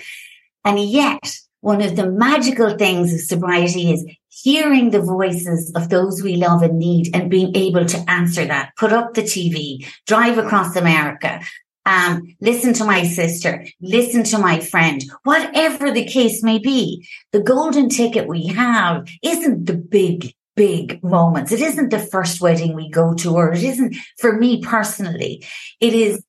[0.64, 6.22] And yet one of the magical things of sobriety is hearing the voices of those
[6.22, 10.38] we love and need and being able to answer that, put up the TV, drive
[10.38, 11.40] across America,
[11.86, 17.08] um, listen to my sister, listen to my friend, whatever the case may be.
[17.32, 21.52] The golden ticket we have isn't the big, big moments.
[21.52, 25.46] It isn't the first wedding we go to, or it isn't for me personally.
[25.80, 26.24] It is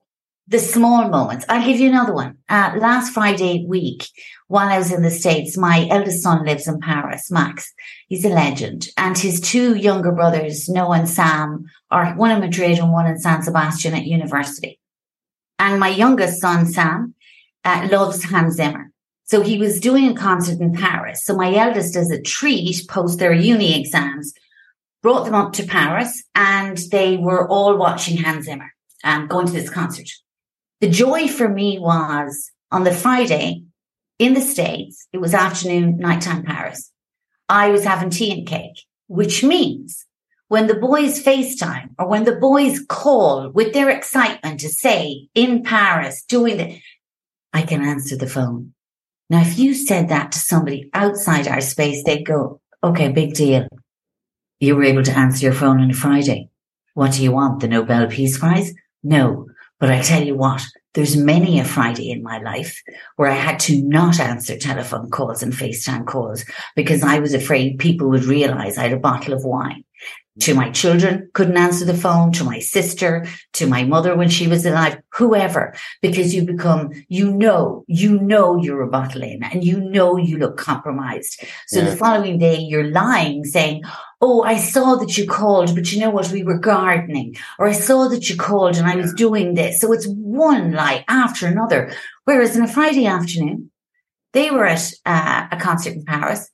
[0.49, 1.45] the small moments.
[1.49, 2.39] I'll give you another one.
[2.49, 4.07] Uh, last Friday week,
[4.49, 7.73] while I was in the States, my eldest son lives in Paris, Max.
[8.09, 8.89] He's a legend.
[8.97, 13.19] And his two younger brothers, Noah and Sam, are one in Madrid and one in
[13.19, 14.79] San Sebastian at university.
[15.59, 17.15] And my youngest son, Sam,
[17.65, 18.93] uh, loves Hans Zimmer.
[19.27, 21.25] So he was doing a concert in Paris.
[21.25, 24.33] So my eldest, as a treat, post their uni exams,
[25.03, 28.73] brought them up to Paris and they were all watching Hans Zimmer
[29.05, 30.09] um, going to this concert.
[30.81, 33.63] The joy for me was on the Friday
[34.19, 36.91] in the States, it was afternoon, nighttime Paris.
[37.49, 40.07] I was having tea and cake, which means
[40.49, 45.63] when the boys FaceTime or when the boys call with their excitement to say in
[45.63, 46.81] Paris doing the,
[47.53, 48.73] I can answer the phone.
[49.29, 53.67] Now, if you said that to somebody outside our space, they'd go, okay, big deal.
[54.61, 56.49] You were able to answer your phone on a Friday.
[56.95, 57.61] What do you want?
[57.61, 58.73] The Nobel Peace Prize?
[59.03, 59.47] No.
[59.79, 60.63] But I tell you what,
[60.95, 62.83] there's many a Friday in my life
[63.17, 67.79] where I had to not answer telephone calls and FaceTime calls because I was afraid
[67.79, 69.85] people would realize I had a bottle of wine
[70.41, 74.47] to my children, couldn't answer the phone, to my sister, to my mother when she
[74.47, 79.65] was alive, whoever, because you become, you know, you know you're a bottle in and
[79.65, 81.43] you know you look compromised.
[81.69, 81.91] So yeah.
[81.91, 83.83] the following day you're lying saying,
[84.21, 86.31] Oh, I saw that you called, but you know what?
[86.31, 89.81] We were gardening or I saw that you called and I was doing this.
[89.81, 91.93] So it's one lie after another.
[92.25, 93.71] Whereas on a Friday afternoon,
[94.33, 96.51] They were at uh, a concert in Paris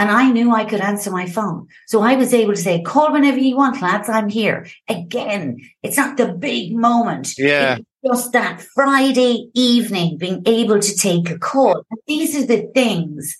[0.00, 1.68] and I knew I could answer my phone.
[1.86, 4.08] So I was able to say, call whenever you want, lads.
[4.08, 4.66] I'm here.
[4.88, 7.34] Again, it's not the big moment.
[7.36, 7.76] Yeah.
[7.76, 11.84] It's just that Friday evening being able to take a call.
[12.06, 13.36] These are the things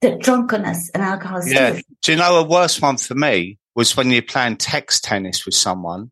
[0.00, 1.42] that drunkenness and alcohol.
[1.46, 1.78] Yeah.
[2.02, 5.54] Do you know a worse one for me was when you're playing text tennis with
[5.54, 6.10] someone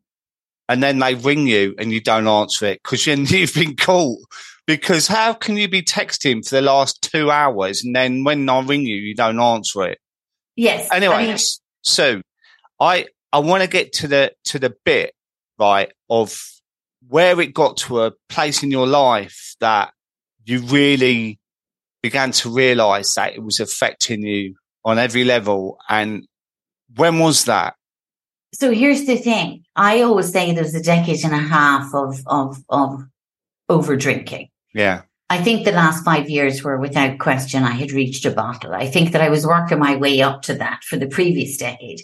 [0.69, 4.19] and then they ring you and you don't answer it because you've been caught
[4.67, 8.61] because how can you be texting for the last two hours and then when I
[8.61, 9.97] ring you, you don't answer it?
[10.55, 10.89] Yes.
[10.91, 11.37] Anyway, I mean,
[11.81, 12.21] so
[12.79, 15.13] I I want to get to the to the bit
[15.57, 16.39] right of
[17.07, 19.91] where it got to a place in your life that
[20.45, 21.39] you really
[22.03, 25.77] began to realize that it was affecting you on every level.
[25.89, 26.27] And
[26.95, 27.75] when was that?
[28.53, 29.63] So here's the thing.
[29.75, 33.03] I always say there's a decade and a half of of of
[33.69, 34.49] over drinking.
[34.77, 35.01] Yeah.
[35.29, 38.73] I think the last five years were without question, I had reached a bottle.
[38.73, 42.01] I think that I was working my way up to that for the previous decade.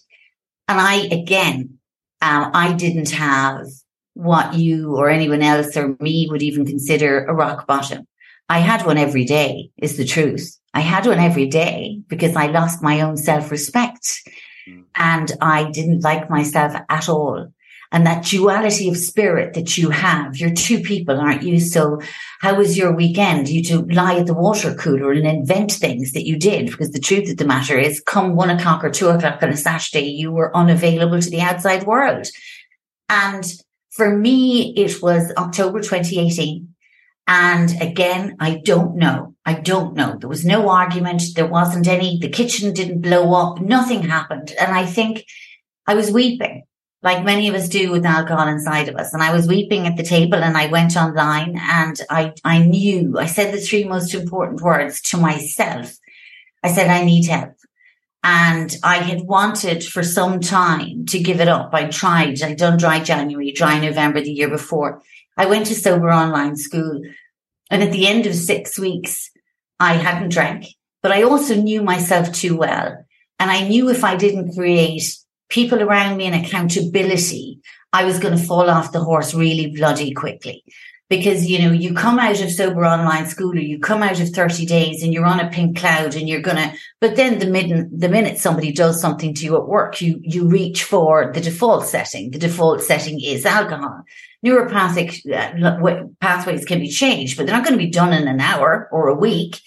[0.67, 1.77] And I, again,
[2.21, 3.67] um, I didn't have
[4.15, 8.07] what you or anyone else or me would even consider a rock bottom.
[8.49, 10.59] I had one every day is the truth.
[10.73, 14.21] I had one every day because I lost my own self respect
[14.67, 14.83] mm.
[14.95, 17.52] and I didn't like myself at all
[17.93, 20.35] and that duality of spirit that you have.
[20.35, 21.59] You're two people, aren't you?
[21.59, 22.01] So
[22.41, 23.47] how was your weekend?
[23.47, 26.99] You to lie at the water cooler and invent things that you did because the
[26.99, 30.31] truth of the matter is come one o'clock or two o'clock on a Saturday, you
[30.31, 32.27] were unavailable to the outside world.
[33.09, 33.45] And
[33.91, 36.73] for me, it was October 2018.
[37.27, 39.35] And again, I don't know.
[39.45, 40.17] I don't know.
[40.17, 41.21] There was no argument.
[41.35, 43.61] There wasn't any, the kitchen didn't blow up.
[43.61, 44.51] Nothing happened.
[44.59, 45.25] And I think
[45.85, 46.63] I was weeping
[47.03, 49.13] like many of us do with alcohol inside of us.
[49.13, 53.19] And I was weeping at the table and I went online and I, I knew,
[53.19, 55.97] I said the three most important words to myself.
[56.63, 57.55] I said, I need help.
[58.23, 61.73] And I had wanted for some time to give it up.
[61.73, 62.41] I tried.
[62.41, 65.01] I'd done dry January, dry November the year before.
[65.35, 67.01] I went to sober online school.
[67.69, 69.29] And at the end of six weeks,
[69.77, 70.67] I hadn't drank,
[71.01, 73.05] but I also knew myself too well.
[73.39, 75.17] And I knew if I didn't create
[75.53, 77.59] people around me and accountability,
[77.93, 80.63] I was going to fall off the horse really bloody quickly.
[81.09, 84.29] Because, you know, you come out of sober online school or you come out of
[84.29, 87.45] 30 days and you're on a pink cloud and you're going to, but then the
[87.45, 91.41] minute, the minute somebody does something to you at work, you, you reach for the
[91.41, 92.31] default setting.
[92.31, 94.03] The default setting is alcohol.
[94.43, 98.39] Neuropathic uh, pathways can be changed, but they're not going to be done in an
[98.39, 99.61] hour or a week.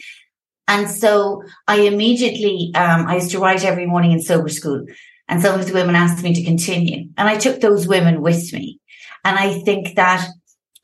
[0.67, 4.85] And so I immediately, um, I used to write every morning in sober school.
[5.29, 7.09] And some of the women asked me to continue.
[7.17, 8.81] And I took those women with me.
[9.25, 10.27] And I think that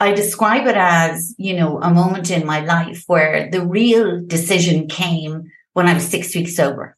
[0.00, 4.88] I describe it as, you know, a moment in my life where the real decision
[4.88, 6.96] came when I was six weeks sober.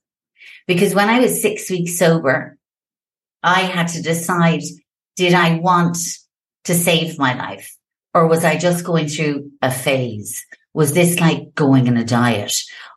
[0.66, 2.56] Because when I was six weeks sober,
[3.42, 4.62] I had to decide,
[5.16, 5.98] did I want
[6.64, 7.76] to save my life?
[8.14, 10.42] Or was I just going through a phase?
[10.72, 12.54] Was this like going on a diet?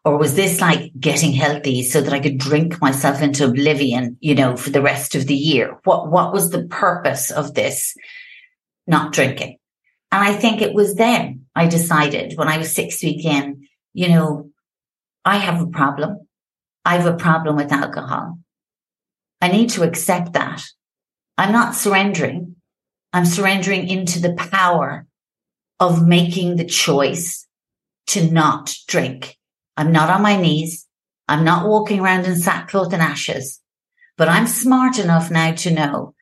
[0.07, 4.35] Or was this like getting healthy so that I could drink myself into oblivion, you
[4.35, 5.81] know, for the rest of the year?
[5.83, 7.93] What, what was the purpose of this
[8.87, 9.57] not drinking?
[10.13, 14.07] And I think it was then I decided when I was six weeks in, you
[14.07, 14.49] know,
[15.25, 16.25] I have a problem.
[16.85, 18.39] I have a problem with alcohol.
[19.41, 20.63] I need to accept that.
[21.37, 22.55] I'm not surrendering.
[23.11, 25.05] I'm surrendering into the power
[25.81, 27.45] of making the choice
[28.07, 29.36] to not drink.
[29.77, 30.87] I'm not on my knees.
[31.27, 33.61] I'm not walking around in sackcloth and ashes,
[34.17, 36.15] but I'm smart enough now to know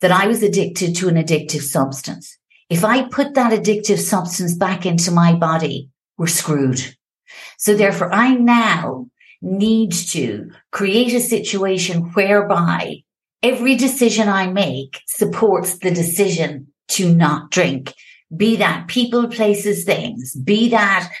[0.00, 2.38] that I was addicted to an addictive substance.
[2.70, 6.96] If I put that addictive substance back into my body, we're screwed.
[7.58, 9.08] So therefore I now
[9.40, 13.02] need to create a situation whereby
[13.42, 17.92] every decision I make supports the decision to not drink
[18.34, 21.12] be that people, places, things, be that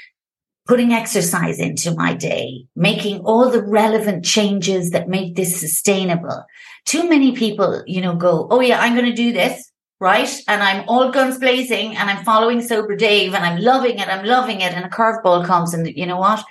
[0.66, 6.44] putting exercise into my day, making all the relevant changes that make this sustainable.
[6.86, 9.70] Too many people, you know, go, Oh yeah, I'm going to do this.
[9.98, 10.30] Right.
[10.48, 14.08] And I'm all guns blazing and I'm following sober Dave and I'm loving it.
[14.08, 14.72] I'm loving it.
[14.72, 16.44] And a curveball comes and you know what?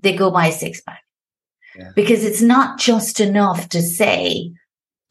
[0.00, 1.02] They go buy a six pack
[1.76, 1.90] yeah.
[1.94, 4.52] because it's not just enough to say,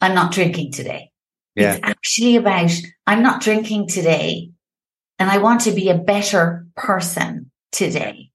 [0.00, 1.12] I'm not drinking today.
[1.54, 1.74] Yeah.
[1.74, 2.72] It's actually about,
[3.06, 4.50] I'm not drinking today
[5.20, 8.30] and I want to be a better person today.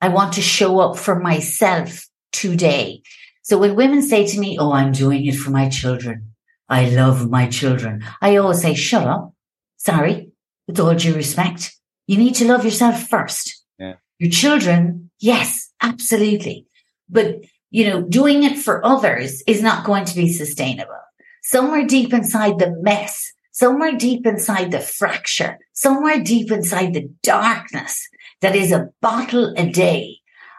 [0.00, 3.02] I want to show up for myself today.
[3.42, 6.32] So when women say to me, Oh, I'm doing it for my children.
[6.68, 8.04] I love my children.
[8.20, 9.34] I always say, shut up.
[9.76, 10.30] Sorry.
[10.66, 11.74] With all due respect,
[12.06, 13.64] you need to love yourself first.
[13.78, 13.94] Yeah.
[14.18, 16.66] Your children, Yes, absolutely.
[17.08, 20.98] But, you know, doing it for others is not going to be sustainable.
[21.44, 28.08] Somewhere deep inside the mess, somewhere deep inside the fracture, somewhere deep inside the darkness
[28.42, 30.18] that is a bottle a day,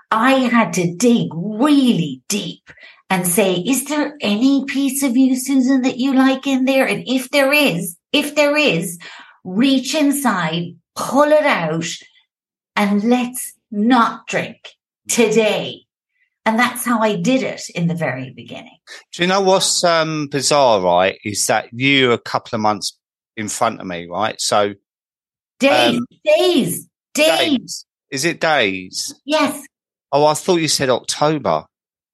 [0.09, 2.69] I had to dig really deep
[3.09, 6.87] and say, is there any piece of you, Susan, that you like in there?
[6.87, 8.97] And if there is, if there is,
[9.43, 11.85] reach inside, pull it out
[12.75, 14.57] and let's not drink
[15.09, 15.81] today.
[16.45, 18.77] And that's how I did it in the very beginning.
[19.13, 21.17] Do you know what's um, bizarre, right?
[21.23, 22.97] Is that you a couple of months
[23.37, 24.39] in front of me, right?
[24.39, 24.73] So
[25.59, 27.85] days, um, days, days, days.
[28.11, 29.19] Is it days?
[29.25, 29.65] Yes.
[30.11, 31.65] Oh, I thought you said October.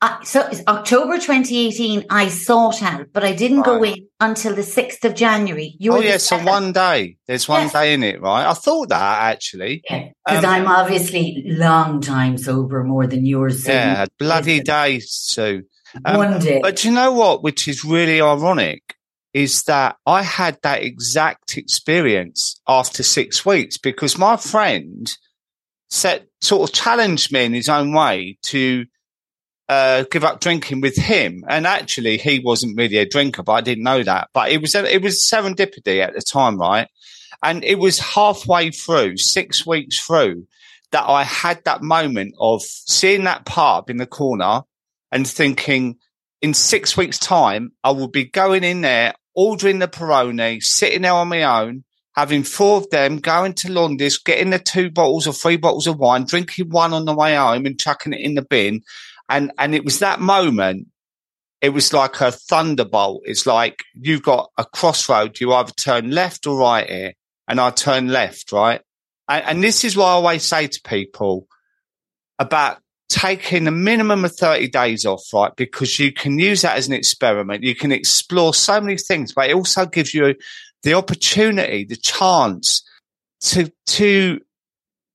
[0.02, 3.66] Uh, so October 2018, I sought out, but I didn't right.
[3.66, 5.76] go in until the 6th of January.
[5.78, 7.18] You're oh, yeah, so one day.
[7.28, 7.74] There's one yes.
[7.74, 8.50] day in it, right?
[8.50, 9.82] I thought that actually.
[9.90, 13.68] Because yeah, um, I'm obviously long time sober, more than yours.
[13.68, 15.64] Yeah, bloody day, Sue.
[16.06, 16.62] Um, one day.
[16.62, 18.89] But you know what, which is really ironic,
[19.34, 25.12] is that I had that exact experience after six weeks because my friend
[25.90, 28.86] set, sort of challenged me in his own way to
[29.68, 31.44] uh, give up drinking with him.
[31.48, 34.30] And actually, he wasn't really a drinker, but I didn't know that.
[34.34, 36.88] But it was it was serendipity at the time, right?
[37.44, 40.48] And it was halfway through, six weeks through,
[40.92, 44.64] that I had that moment of seeing that pub in the corner
[45.12, 45.98] and thinking,
[46.42, 51.14] in six weeks' time, I will be going in there, ordering the Peroni, sitting there
[51.14, 51.84] on my own,
[52.16, 55.98] having four of them, going to Londis, getting the two bottles or three bottles of
[55.98, 58.82] wine, drinking one on the way home and chucking it in the bin
[59.30, 60.88] and, and it was that moment.
[61.62, 63.22] It was like a thunderbolt.
[63.26, 65.40] It's like you've got a crossroad.
[65.40, 67.14] You either turn left or right here.
[67.48, 68.82] And I turn left, right?
[69.28, 71.48] And, and this is what I always say to people
[72.38, 72.80] about
[73.10, 75.56] taking a minimum of 30 days off, right?
[75.56, 77.64] Because you can use that as an experiment.
[77.64, 80.36] You can explore so many things, but it also gives you
[80.84, 82.84] the opportunity, the chance
[83.42, 84.40] to, to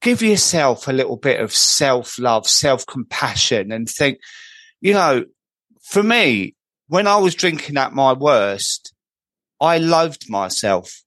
[0.02, 4.18] give yourself a little bit of self love, self compassion and think,
[4.80, 5.24] you know,
[5.82, 6.54] for me,
[6.88, 8.92] when I was drinking at my worst,
[9.60, 11.02] I loathed myself.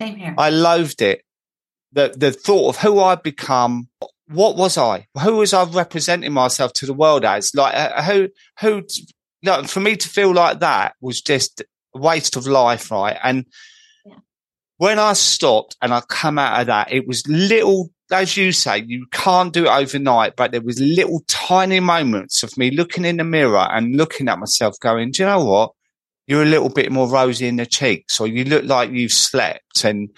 [0.00, 0.34] Same here.
[0.38, 1.22] I loathed it.
[1.92, 3.88] The, the thought of who I'd become.
[4.30, 5.06] What was I?
[5.22, 7.54] Who was I representing myself to the world as?
[7.54, 8.28] Like, uh, who,
[8.60, 8.82] who,
[9.42, 11.62] know, for me to feel like that was just
[11.94, 13.16] a waste of life, right?
[13.22, 13.46] And
[14.04, 14.14] yeah.
[14.78, 18.82] when I stopped and I come out of that, it was little as you say,
[18.86, 23.18] you can't do it overnight, but there was little tiny moments of me looking in
[23.18, 25.72] the mirror and looking at myself going, do you know what?
[26.26, 29.84] You're a little bit more rosy in the cheeks or you look like you've slept
[29.84, 30.10] and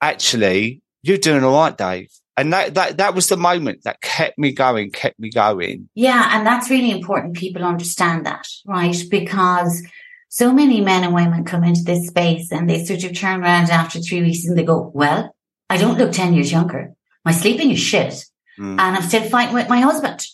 [0.00, 2.10] actually you're doing all right, Dave.
[2.36, 5.88] And that, that, that was the moment that kept me going, kept me going.
[5.94, 6.30] Yeah.
[6.32, 7.36] And that's really important.
[7.36, 8.96] People understand that, right?
[9.08, 9.82] Because
[10.28, 13.70] so many men and women come into this space and they sort of turn around
[13.70, 15.34] after three weeks and they go, well,
[15.70, 16.92] I don't look 10 years younger.
[17.24, 18.24] My sleeping is shit.
[18.58, 18.80] Mm.
[18.80, 20.26] And I'm still fighting with my husband.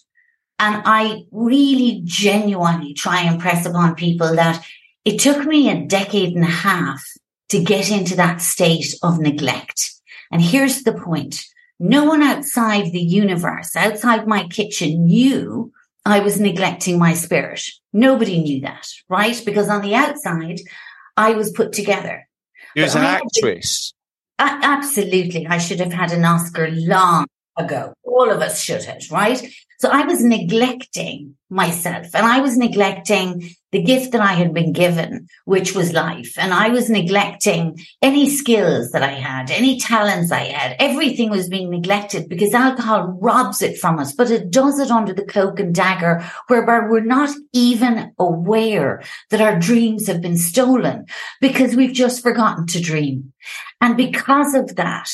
[0.58, 4.64] And I really genuinely try and press upon people that
[5.04, 7.02] it took me a decade and a half
[7.50, 9.90] to get into that state of neglect.
[10.30, 11.44] And here's the point.
[11.80, 15.72] No one outside the universe, outside my kitchen knew
[16.04, 17.62] I was neglecting my spirit.
[17.92, 19.40] Nobody knew that, right?
[19.44, 20.60] Because on the outside,
[21.16, 22.28] I was put together.
[22.76, 23.92] You was an actress
[24.40, 25.46] absolutely.
[25.46, 27.26] I should have had an Oscar long
[27.64, 27.94] ago.
[28.04, 29.40] All of us should have, right?
[29.80, 34.72] So I was neglecting myself and I was neglecting the gift that I had been
[34.72, 36.34] given, which was life.
[36.36, 40.76] And I was neglecting any skills that I had, any talents I had.
[40.78, 45.14] Everything was being neglected because alcohol robs it from us, but it does it under
[45.14, 51.06] the cloak and dagger whereby we're not even aware that our dreams have been stolen
[51.40, 53.32] because we've just forgotten to dream.
[53.80, 55.10] And because of that,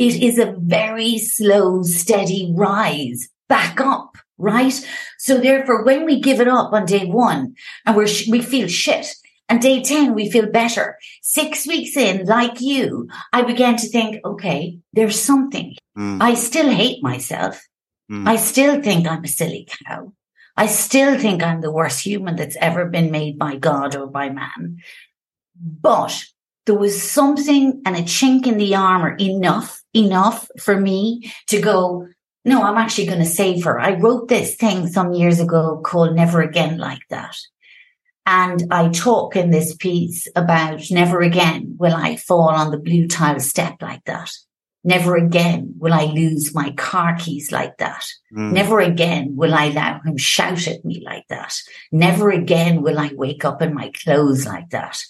[0.00, 4.72] it is a very slow, steady rise back up, right?
[5.18, 9.06] So therefore, when we give it up on day one and we're, we feel shit
[9.50, 10.96] and day 10, we feel better.
[11.20, 15.76] Six weeks in, like you, I began to think, okay, there's something.
[15.98, 16.22] Mm.
[16.22, 17.60] I still hate myself.
[18.10, 18.26] Mm.
[18.26, 20.14] I still think I'm a silly cow.
[20.56, 24.30] I still think I'm the worst human that's ever been made by God or by
[24.30, 24.78] man.
[25.60, 26.24] But
[26.66, 32.06] there was something and a chink in the armor enough, enough for me to go,
[32.44, 33.80] no, I'm actually going to save her.
[33.80, 37.36] I wrote this thing some years ago called Never Again Like That.
[38.26, 43.08] And I talk in this piece about never again will I fall on the blue
[43.08, 44.30] tile step like that.
[44.84, 48.06] Never again will I lose my car keys like that.
[48.32, 48.52] Mm.
[48.52, 51.54] Never again will I allow him shout at me like that.
[51.92, 55.02] Never again will I wake up in my clothes like that.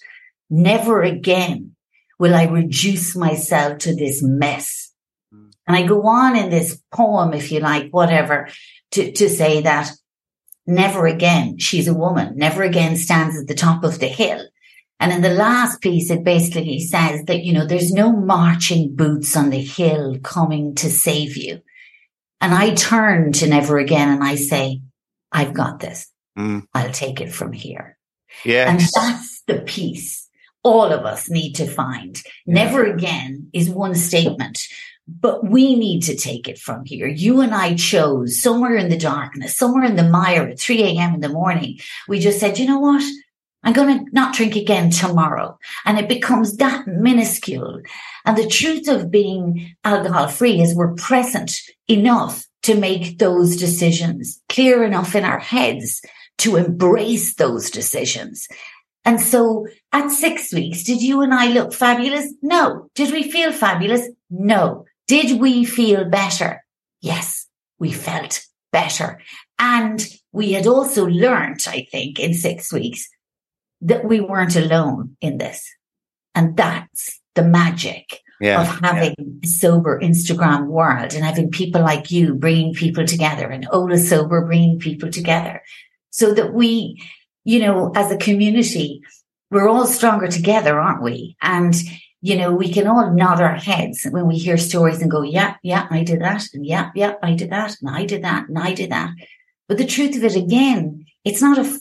[0.51, 1.75] Never again
[2.19, 4.91] will I reduce myself to this mess.
[5.33, 5.51] Mm.
[5.65, 8.49] And I go on in this poem, if you like, whatever,
[8.91, 9.89] to, to say that
[10.67, 14.45] never again, she's a woman, never again stands at the top of the hill.
[14.99, 19.35] And in the last piece, it basically says that, you know, there's no marching boots
[19.35, 21.61] on the hill coming to save you.
[22.39, 24.81] And I turn to never again and I say,
[25.31, 26.11] I've got this.
[26.37, 26.67] Mm.
[26.73, 27.97] I'll take it from here.
[28.45, 28.69] Yeah.
[28.69, 30.27] And that's the piece
[30.63, 32.21] all of us need to find.
[32.45, 34.59] Never again is one statement,
[35.07, 37.07] but we need to take it from here.
[37.07, 41.15] You and I chose somewhere in the darkness, somewhere in the mire at 3 a.m.
[41.15, 41.79] in the morning.
[42.07, 43.03] We just said, you know what?
[43.63, 45.57] I'm going to not drink again tomorrow.
[45.85, 47.81] And it becomes that minuscule.
[48.25, 54.41] And the truth of being alcohol free is we're present enough to make those decisions
[54.49, 56.01] clear enough in our heads
[56.39, 58.47] to embrace those decisions.
[59.03, 62.33] And so at six weeks, did you and I look fabulous?
[62.41, 62.89] No.
[62.95, 64.07] Did we feel fabulous?
[64.29, 64.85] No.
[65.07, 66.63] Did we feel better?
[67.01, 67.47] Yes,
[67.79, 69.19] we felt better.
[69.57, 73.09] And we had also learned, I think, in six weeks
[73.81, 75.67] that we weren't alone in this.
[76.35, 79.25] And that's the magic yeah, of having yeah.
[79.43, 84.45] a sober Instagram world and having people like you bringing people together and Hola Sober
[84.45, 85.61] bringing people together
[86.09, 87.01] so that we,
[87.43, 89.01] you know, as a community,
[89.49, 91.35] we're all stronger together, aren't we?
[91.41, 91.75] And,
[92.21, 95.55] you know, we can all nod our heads when we hear stories and go, yeah,
[95.63, 96.45] yeah, I did that.
[96.53, 97.75] And yeah, yeah, I did that.
[97.81, 98.47] And I did that.
[98.47, 99.11] And I did that.
[99.67, 101.79] But the truth of it again, it's not a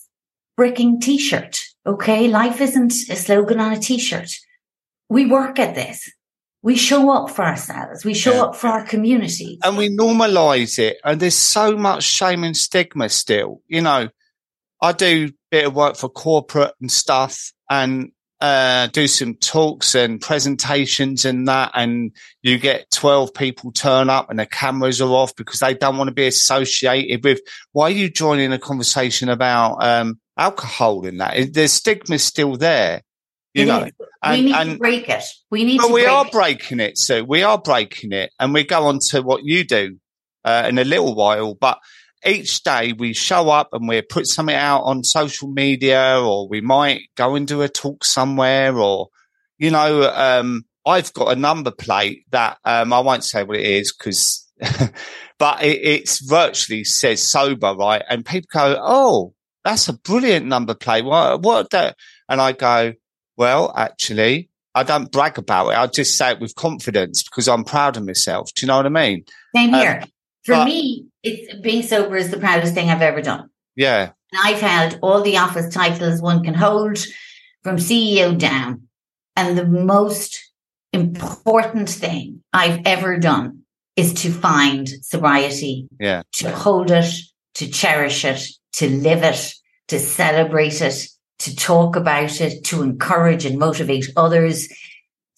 [0.59, 1.61] freaking t-shirt.
[1.87, 2.29] Okay.
[2.29, 4.33] Life isn't a slogan on a t-shirt.
[5.09, 6.11] We work at this.
[6.63, 8.05] We show up for ourselves.
[8.05, 8.43] We show yeah.
[8.43, 9.59] up for our community.
[9.63, 10.99] And we normalize it.
[11.05, 13.63] And there's so much shame and stigma still.
[13.67, 14.09] You know,
[14.83, 20.21] I do bit of work for corporate and stuff and uh, do some talks and
[20.21, 21.73] presentations and that.
[21.75, 25.99] And you get 12 people turn up and the cameras are off because they don't
[25.99, 27.41] want to be associated with
[27.73, 31.53] why are you joining a conversation about, um, alcohol in that.
[31.53, 33.03] The stigma's still there,
[33.55, 33.89] you it know.
[34.23, 35.25] And, we need and, to break it.
[35.51, 35.81] We need.
[35.81, 36.33] But we break are it.
[36.33, 39.99] breaking it, so we are breaking it, and we go on to what you do
[40.45, 41.55] uh, in a little while.
[41.55, 41.79] But
[42.25, 46.61] each day we show up and we put something out on social media, or we
[46.61, 49.09] might go and do a talk somewhere, or
[49.59, 53.67] you know, um, I've got a number plate that um, I won't say what it
[53.67, 54.47] is because.
[55.39, 58.03] but it, it's virtually says sober, right?
[58.11, 59.33] And people go, "Oh,
[59.65, 61.05] that's a brilliant number plate.
[61.05, 61.97] What, what that?
[62.29, 62.95] And I go,
[63.37, 65.79] well, actually, I don't brag about it.
[65.79, 68.53] I just say it with confidence because I'm proud of myself.
[68.55, 69.25] Do you know what I mean?
[69.55, 70.01] Same here.
[70.03, 70.09] Um,
[70.51, 73.51] For but, me, it's being sober is the proudest thing I've ever done.
[73.77, 74.11] Yeah.
[74.33, 76.99] And I've held all the office titles one can hold
[77.63, 78.89] from CEO down.
[79.37, 80.39] And the most
[80.93, 83.63] important thing I've ever done
[83.97, 86.23] is to find sobriety, yeah.
[86.33, 87.13] to hold it,
[87.55, 88.43] to cherish it,
[88.75, 89.55] to live it,
[89.89, 91.07] to celebrate it,
[91.41, 94.69] to talk about it, to encourage and motivate others.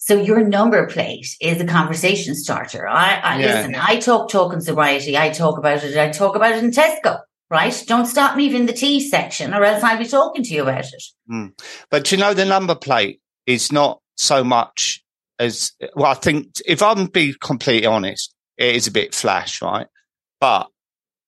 [0.05, 2.85] So your number plate is a conversation starter.
[2.85, 3.75] I, I yeah, listen.
[3.75, 5.17] I talk talk and sobriety.
[5.17, 5.97] I talk about it.
[5.97, 7.83] I talk about it in Tesco, right?
[7.87, 10.83] Don't stop me in the tea section or else I'll be talking to you about
[10.83, 11.03] it.
[11.31, 11.53] Mm.
[11.89, 15.01] But you know, the number plate is not so much
[15.39, 19.87] as, well, I think if I'm being completely honest, it is a bit flash, right?
[20.41, 20.67] But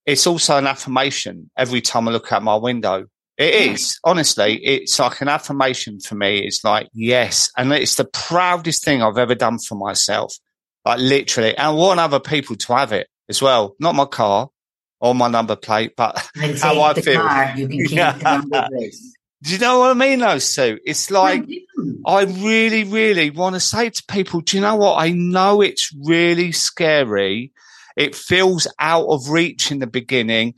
[0.05, 3.05] it's also an affirmation every time I look out my window.
[3.37, 6.39] It is honestly, it's like an affirmation for me.
[6.39, 7.51] It's like, yes.
[7.57, 10.33] And it's the proudest thing I've ever done for myself.
[10.85, 11.57] Like literally.
[11.57, 13.75] And I want other people to have it as well.
[13.79, 14.49] Not my car
[15.01, 16.17] or my number plate, but
[16.61, 17.21] how I feel.
[17.21, 18.13] Car, you can keep yeah.
[18.13, 18.95] the number plate.
[19.43, 20.79] Do you know what I mean though, Sue?
[20.85, 21.45] It's like,
[22.07, 24.95] I, I really, really want to say to people, do you know what?
[24.95, 27.51] I know it's really scary
[27.95, 30.55] it feels out of reach in the beginning.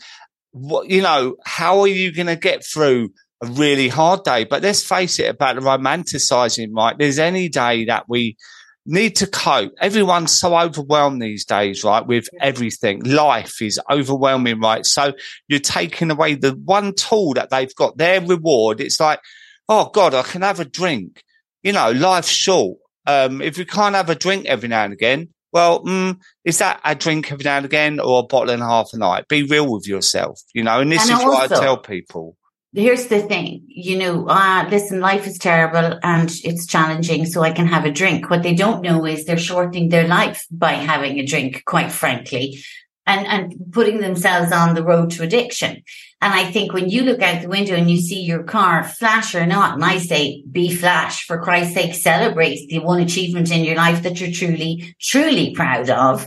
[0.57, 3.09] What, you know, how are you going to get through
[3.41, 4.43] a really hard day?
[4.43, 6.97] But let's face it about the romanticizing, right?
[6.97, 8.37] There's any day that we
[8.85, 9.73] need to cope.
[9.79, 12.05] Everyone's so overwhelmed these days, right?
[12.05, 13.01] With everything.
[13.03, 14.85] Life is overwhelming, right?
[14.85, 15.13] So
[15.47, 18.79] you're taking away the one tool that they've got, their reward.
[18.79, 19.19] It's like,
[19.67, 21.21] oh God, I can have a drink.
[21.63, 22.77] You know, life's short.
[23.05, 26.79] Um, if you can't have a drink every now and again, well, mm, is that
[26.85, 29.27] a drink every now and again or a bottle and a half a night?
[29.27, 30.81] Be real with yourself, you know.
[30.81, 32.37] And this and is also, what I tell people.
[32.73, 37.49] here's the thing, you know, uh, listen, life is terrible and it's challenging, so I
[37.49, 38.29] can have a drink.
[38.29, 42.59] What they don't know is they're shortening their life by having a drink, quite frankly,
[43.07, 45.81] and, and putting themselves on the road to addiction.
[46.19, 49.35] And I think when you look out the window and you see your car flash
[49.35, 53.63] or not, and I say be flash for Christ's sake, celebrate the one achievement in
[53.63, 56.23] your life that you're truly, truly proud of.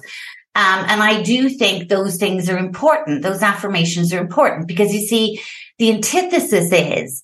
[0.55, 3.23] Um, and I do think those things are important.
[3.23, 5.41] Those affirmations are important because you see,
[5.79, 7.23] the antithesis is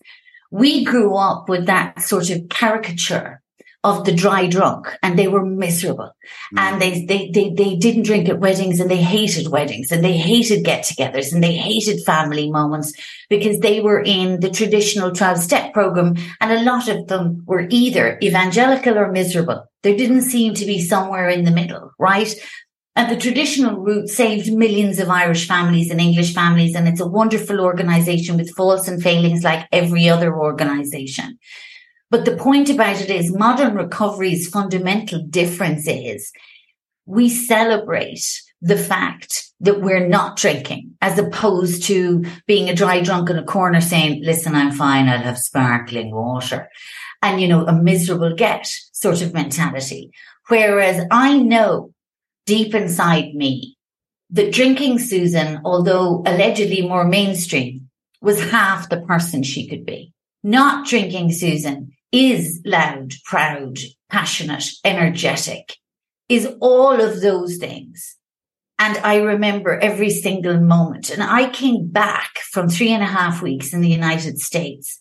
[0.51, 3.43] we grew up with that sort of caricature
[3.85, 6.11] of the dry drunk and they were miserable
[6.55, 6.59] mm.
[6.59, 10.16] and they, they, they, they didn't drink at weddings and they hated weddings and they
[10.16, 12.93] hated get togethers and they hated family moments
[13.29, 17.66] because they were in the traditional 12 step program and a lot of them were
[17.70, 19.64] either evangelical or miserable.
[19.83, 22.35] There didn't seem to be somewhere in the middle, right?
[22.97, 26.74] And the traditional route saved millions of Irish families and English families.
[26.74, 31.39] And it's a wonderful organization with faults and failings like every other organization.
[32.11, 36.33] But the point about it is modern recovery's fundamental difference is
[37.05, 43.31] we celebrate the fact that we're not drinking as opposed to being a dry drunk
[43.31, 45.09] in a corner saying, listen, I'm fine.
[45.09, 46.69] I'll have sparkling water
[47.23, 50.11] and, you know, a miserable get sort of mentality.
[50.49, 51.93] Whereas I know
[52.45, 53.77] deep inside me
[54.31, 57.89] that drinking Susan, although allegedly more mainstream,
[58.21, 60.13] was half the person she could be.
[60.43, 63.79] Not drinking Susan is loud, proud,
[64.11, 65.77] passionate, energetic,
[66.29, 68.17] is all of those things.
[68.79, 71.11] And I remember every single moment.
[71.11, 74.99] And I came back from three and a half weeks in the United States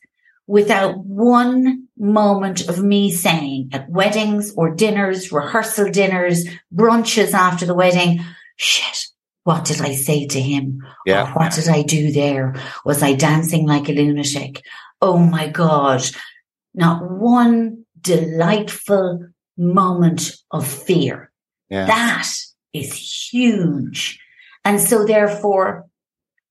[0.48, 7.74] without one moment of me saying at weddings or dinners, rehearsal dinners, brunches after the
[7.74, 8.24] wedding,
[8.56, 9.08] shit,
[9.44, 10.82] what did I say to him?
[11.06, 11.30] Yeah.
[11.30, 12.56] Or what did I do there?
[12.86, 14.64] Was I dancing like a lunatic?
[15.02, 16.04] Oh my God.
[16.76, 21.32] Not one delightful moment of fear.
[21.70, 21.86] Yeah.
[21.86, 22.30] That
[22.74, 22.94] is
[23.32, 24.20] huge.
[24.64, 25.86] And so therefore,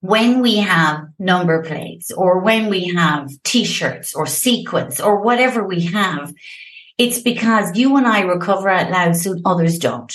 [0.00, 5.82] when we have number plates or when we have t-shirts or sequins or whatever we
[5.82, 6.32] have,
[6.98, 10.14] it's because you and I recover out loud so others don't.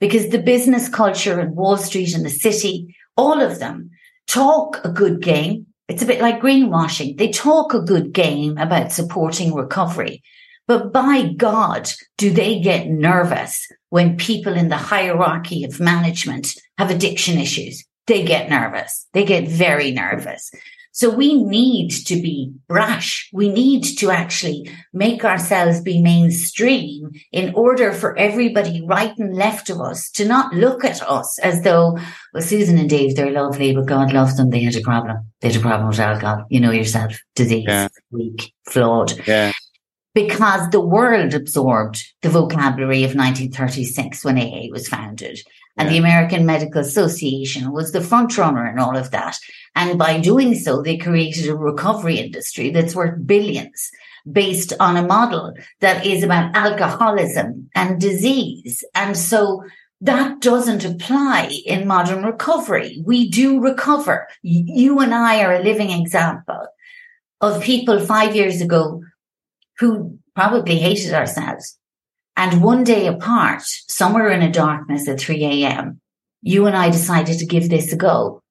[0.00, 3.90] Because the business culture and Wall Street and the city, all of them
[4.26, 5.66] talk a good game.
[5.88, 7.18] It's a bit like greenwashing.
[7.18, 10.22] They talk a good game about supporting recovery.
[10.68, 16.90] But by God, do they get nervous when people in the hierarchy of management have
[16.90, 17.84] addiction issues?
[18.06, 19.06] they get nervous.
[19.12, 20.50] They get very nervous.
[20.92, 23.28] So we need to be brash.
[23.32, 29.70] We need to actually make ourselves be mainstream in order for everybody right and left
[29.70, 31.98] of us to not look at us as though,
[32.34, 34.50] well, Susan and Dave, they're lovely, but God loves them.
[34.50, 35.26] They had a problem.
[35.40, 36.44] They had a problem with alcohol.
[36.50, 37.88] You know yourself, disease, yeah.
[38.10, 39.26] weak, flawed.
[39.26, 39.52] Yeah.
[40.14, 45.40] Because the world absorbed the vocabulary of 1936 when AA was founded.
[45.78, 45.92] And yeah.
[45.92, 49.38] the American Medical Association was the front runner in all of that.
[49.74, 53.90] And by doing so, they created a recovery industry that's worth billions
[54.30, 58.84] based on a model that is about alcoholism and disease.
[58.94, 59.64] And so
[60.02, 63.02] that doesn't apply in modern recovery.
[63.04, 64.28] We do recover.
[64.42, 66.66] You and I are a living example
[67.40, 69.02] of people five years ago
[69.82, 71.76] who probably hated ourselves
[72.36, 76.00] and one day apart, somewhere in a darkness at 3 a.m.,
[76.40, 78.42] you and I decided to give this a go.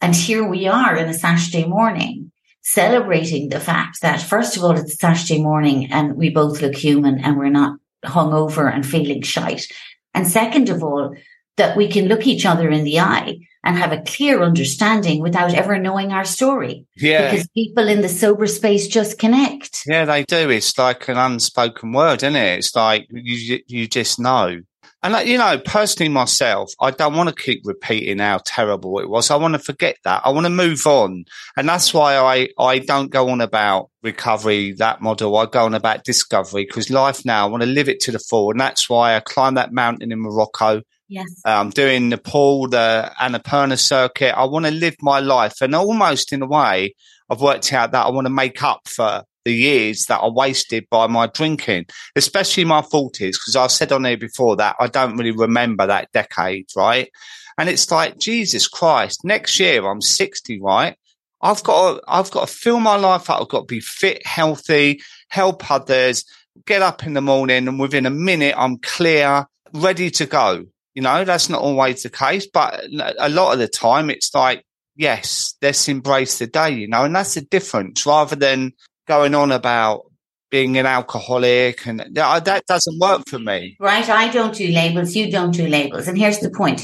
[0.00, 2.32] And here we are in a Saturday morning
[2.64, 7.20] celebrating the fact that first of all, it's Saturday morning and we both look human
[7.20, 9.66] and we're not hungover and feeling shite.
[10.14, 11.14] And second of all,
[11.56, 15.54] that we can look each other in the eye and have a clear understanding without
[15.54, 16.86] ever knowing our story.
[16.96, 17.30] Yeah.
[17.30, 19.82] Because people in the sober space just connect.
[19.86, 20.50] Yeah, they do.
[20.50, 22.58] It's like an unspoken word, isn't it?
[22.58, 24.60] It's like you, you just know.
[25.04, 29.08] And like, you know, personally myself, I don't want to keep repeating how terrible it
[29.08, 29.32] was.
[29.32, 30.22] I want to forget that.
[30.24, 31.24] I want to move on.
[31.56, 35.36] And that's why I, I don't go on about recovery, that model.
[35.36, 38.20] I go on about discovery because life now, I want to live it to the
[38.20, 38.52] full.
[38.52, 40.82] And that's why I climbed that mountain in Morocco.
[41.12, 41.42] Yes.
[41.44, 44.34] I'm um, doing Nepal, the Annapurna circuit.
[44.34, 45.60] I want to live my life.
[45.60, 46.94] And almost in a way,
[47.28, 50.86] I've worked out that I want to make up for the years that I wasted
[50.88, 51.84] by my drinking,
[52.16, 56.10] especially my 40s, because I've said on there before that I don't really remember that
[56.12, 57.10] decade, right?
[57.58, 60.96] And it's like, Jesus Christ, next year I'm 60, right?
[61.42, 63.42] I've got to, I've got to fill my life up.
[63.42, 66.24] I've got to be fit, healthy, help others,
[66.64, 69.44] get up in the morning and within a minute I'm clear,
[69.74, 70.64] ready to go.
[70.94, 72.84] You know, that's not always the case, but
[73.18, 74.64] a lot of the time it's like
[74.96, 78.72] yes, let's embrace the day, you know, and that's the difference rather than
[79.06, 80.02] going on about
[80.50, 83.76] being an alcoholic and uh, that doesn't work for me.
[83.80, 84.08] Right.
[84.08, 85.16] I don't do labels.
[85.16, 86.08] You don't do labels.
[86.08, 86.82] And here's the point.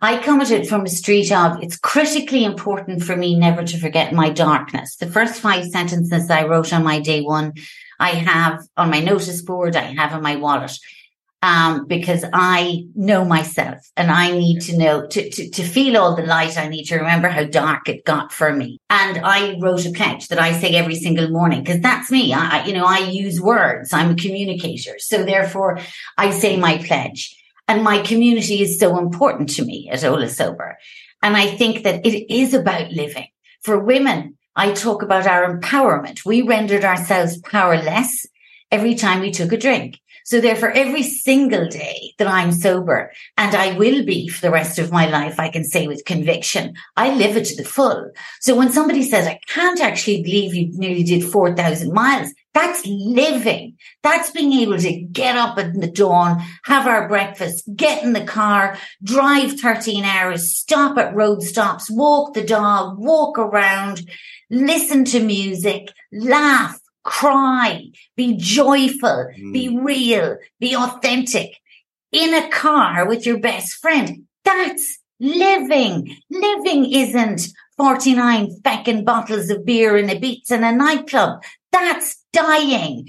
[0.00, 3.78] I come at it from a street of it's critically important for me never to
[3.78, 4.96] forget my darkness.
[4.96, 7.52] The first five sentences I wrote on my day one,
[8.00, 10.76] I have on my notice board, I have in my wallet
[11.42, 16.14] um, because I know myself and I need to know to, to, to feel all
[16.14, 16.56] the light.
[16.56, 18.78] I need to remember how dark it got for me.
[18.88, 22.32] And I wrote a pledge that I say every single morning because that's me.
[22.32, 23.92] I, you know, I use words.
[23.92, 24.94] I'm a communicator.
[24.98, 25.80] So therefore
[26.16, 27.36] I say my pledge
[27.66, 30.78] and my community is so important to me at Hola Sober.
[31.22, 33.28] And I think that it is about living
[33.62, 34.38] for women.
[34.54, 36.24] I talk about our empowerment.
[36.24, 38.26] We rendered ourselves powerless
[38.70, 39.98] every time we took a drink.
[40.24, 44.78] So therefore, every single day that I'm sober, and I will be for the rest
[44.78, 48.10] of my life, I can say with conviction, I live it to the full.
[48.40, 53.78] So when somebody says, I can't actually believe you nearly did 4,000 miles, that's living.
[54.02, 58.24] That's being able to get up at the dawn, have our breakfast, get in the
[58.24, 64.02] car, drive 13 hours, stop at road stops, walk the dog, walk around,
[64.50, 69.52] listen to music, laugh, cry, be joyful, mm.
[69.52, 71.56] be real, be authentic
[72.12, 74.24] in a car with your best friend.
[74.44, 76.16] That's living.
[76.30, 81.42] Living isn't 49 feckin' bottles of beer in a beats in a nightclub.
[81.70, 83.08] That's dying.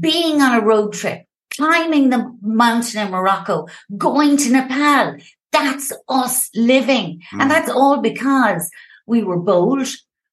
[0.00, 1.24] Being on a road trip,
[1.54, 3.66] climbing the mountain in Morocco,
[3.96, 5.16] going to Nepal.
[5.52, 7.22] That's us living.
[7.32, 7.42] Mm.
[7.42, 8.70] And that's all because
[9.06, 9.88] we were bold.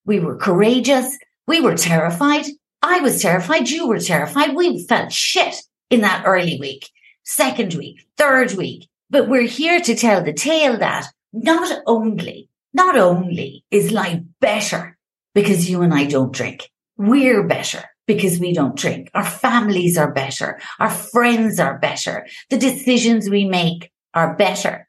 [0.06, 1.18] We were courageous.
[1.48, 2.46] We were terrified.
[2.88, 3.70] I was terrified.
[3.70, 4.56] You were terrified.
[4.56, 5.56] We felt shit
[5.90, 6.90] in that early week,
[7.24, 8.88] second week, third week.
[9.10, 14.98] But we're here to tell the tale that not only, not only is life better
[15.34, 16.70] because you and I don't drink.
[16.98, 19.10] We're better because we don't drink.
[19.14, 20.60] Our families are better.
[20.80, 22.28] Our friends are better.
[22.50, 24.88] The decisions we make are better.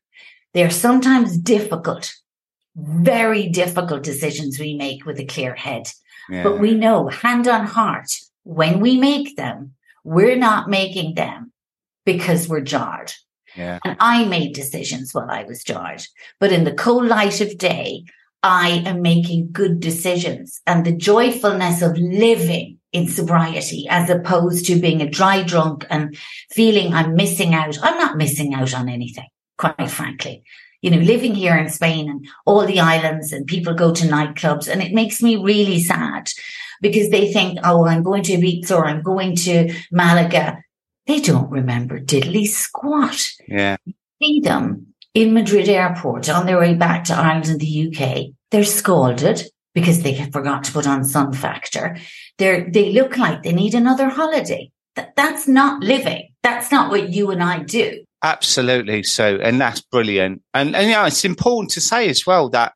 [0.55, 2.15] They're sometimes difficult,
[2.77, 5.89] very difficult decisions we make with a clear head.
[6.29, 8.11] But we know hand on heart,
[8.45, 9.75] when we make them,
[10.05, 11.53] we're not making them
[12.05, 13.13] because we're jarred.
[13.57, 13.79] Yeah.
[13.85, 16.07] And I made decisions while I was jarred.
[16.39, 18.05] But in the cold light of day,
[18.43, 24.81] I am making good decisions and the joyfulness of living in sobriety as opposed to
[24.81, 26.17] being a dry drunk and
[26.51, 27.77] feeling I'm missing out.
[27.83, 30.45] I'm not missing out on anything, quite frankly
[30.87, 34.69] you know, living here in Spain and all the islands and people go to nightclubs
[34.69, 36.31] and it makes me really sad
[36.81, 40.63] because they think, oh, I'm going to Ibiza or I'm going to Malaga.
[41.09, 43.21] They don't remember diddly squat.
[43.49, 43.79] Yeah.
[43.85, 48.27] You See them in Madrid airport on their way back to Ireland and the UK.
[48.53, 49.43] They're scalded
[49.75, 51.97] because they forgot to put on sun factor.
[52.39, 54.71] They're, they look like they need another holiday.
[54.95, 56.29] That, that's not living.
[56.45, 58.06] That's not what you and I do.
[58.27, 59.05] Absolutely.
[59.05, 60.43] So, and that's brilliant.
[60.53, 62.73] And, and, yeah, it's important to say as well that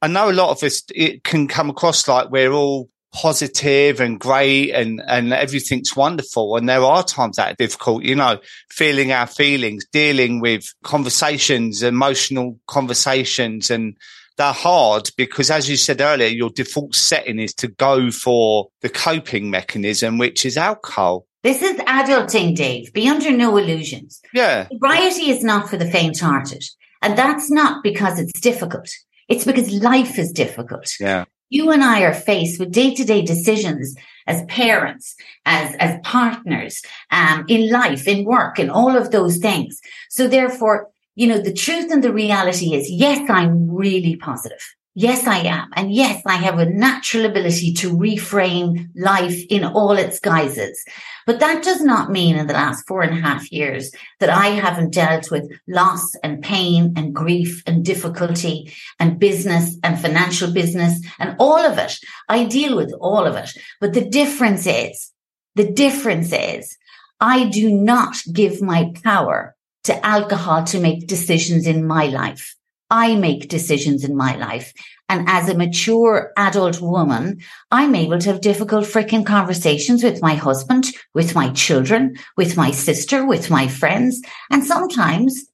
[0.00, 4.20] I know a lot of us, it can come across like we're all positive and
[4.20, 6.56] great and, and everything's wonderful.
[6.56, 8.38] And there are times that are difficult, you know,
[8.70, 13.96] feeling our feelings, dealing with conversations, emotional conversations and
[14.36, 18.88] they're hard because as you said earlier, your default setting is to go for the
[18.88, 21.26] coping mechanism, which is alcohol.
[21.42, 22.92] This is adulting, Dave.
[22.92, 24.20] Be under no illusions.
[24.32, 24.68] Yeah.
[24.68, 26.62] Sobriety is not for the faint hearted.
[27.02, 28.88] And that's not because it's difficult.
[29.28, 30.88] It's because life is difficult.
[31.00, 31.24] Yeah.
[31.50, 36.80] You and I are faced with day to day decisions as parents, as, as partners,
[37.10, 39.80] um, in life, in work, in all of those things.
[40.10, 44.64] So therefore, you know, the truth and the reality is, yes, I'm really positive.
[44.94, 45.70] Yes, I am.
[45.74, 50.84] And yes, I have a natural ability to reframe life in all its guises.
[51.26, 54.48] But that does not mean in the last four and a half years that I
[54.48, 61.04] haven't dealt with loss and pain and grief and difficulty and business and financial business
[61.18, 61.98] and all of it.
[62.28, 63.50] I deal with all of it.
[63.80, 65.12] But the difference is,
[65.54, 66.76] the difference is
[67.20, 69.54] I do not give my power
[69.84, 72.56] to alcohol to make decisions in my life.
[72.92, 74.74] I make decisions in my life.
[75.08, 77.40] And as a mature adult woman,
[77.70, 82.70] I'm able to have difficult freaking conversations with my husband, with my children, with my
[82.70, 84.20] sister, with my friends.
[84.50, 85.46] And sometimes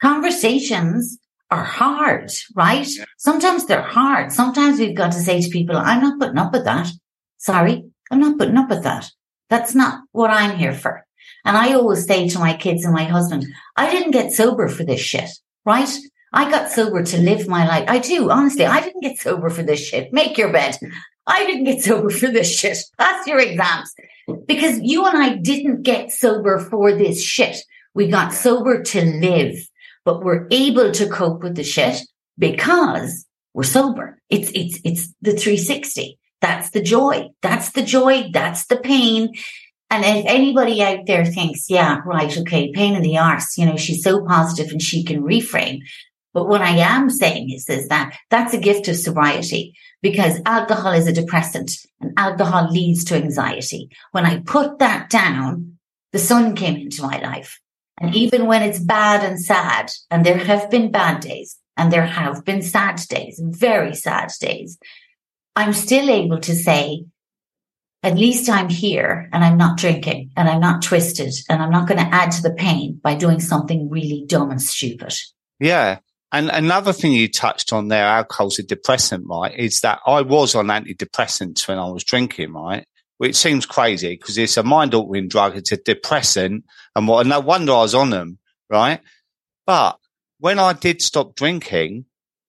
[0.00, 1.18] conversations
[1.50, 2.88] are hard, right?
[3.18, 4.32] Sometimes they're hard.
[4.32, 6.90] Sometimes we've got to say to people, I'm not putting up with that.
[7.36, 9.10] Sorry, I'm not putting up with that.
[9.50, 11.06] That's not what I'm here for.
[11.44, 13.44] And I always say to my kids and my husband,
[13.76, 15.28] I didn't get sober for this shit,
[15.66, 15.94] right?
[16.32, 17.84] I got sober to live my life.
[17.88, 18.66] I do, honestly.
[18.66, 20.12] I didn't get sober for this shit.
[20.12, 20.78] Make your bed.
[21.26, 22.78] I didn't get sober for this shit.
[22.98, 23.94] Pass your exams.
[24.46, 27.58] Because you and I didn't get sober for this shit.
[27.94, 29.56] We got sober to live,
[30.04, 32.02] but we're able to cope with the shit
[32.38, 33.24] because
[33.54, 34.20] we're sober.
[34.28, 36.18] It's, it's, it's the 360.
[36.40, 37.30] That's the joy.
[37.40, 38.30] That's the joy.
[38.32, 39.34] That's the pain.
[39.88, 43.76] And if anybody out there thinks, yeah, right, okay, pain in the arse, you know,
[43.76, 45.80] she's so positive and she can reframe.
[46.36, 50.92] But what I am saying is, is that that's a gift of sobriety because alcohol
[50.92, 53.88] is a depressant and alcohol leads to anxiety.
[54.12, 55.78] When I put that down,
[56.12, 57.58] the sun came into my life.
[57.98, 62.04] And even when it's bad and sad, and there have been bad days and there
[62.04, 64.76] have been sad days, very sad days,
[65.56, 67.06] I'm still able to say,
[68.02, 71.88] at least I'm here and I'm not drinking and I'm not twisted and I'm not
[71.88, 75.14] going to add to the pain by doing something really dumb and stupid.
[75.58, 76.00] Yeah.
[76.32, 79.56] And another thing you touched on there, alcohol's a depressant, right?
[79.56, 82.84] Is that I was on antidepressants when I was drinking, right?
[83.18, 85.56] Which seems crazy because it's a mind altering drug.
[85.56, 86.64] It's a depressant.
[86.94, 89.00] And what, no wonder I was on them, right?
[89.66, 89.98] But
[90.38, 92.06] when I did stop drinking,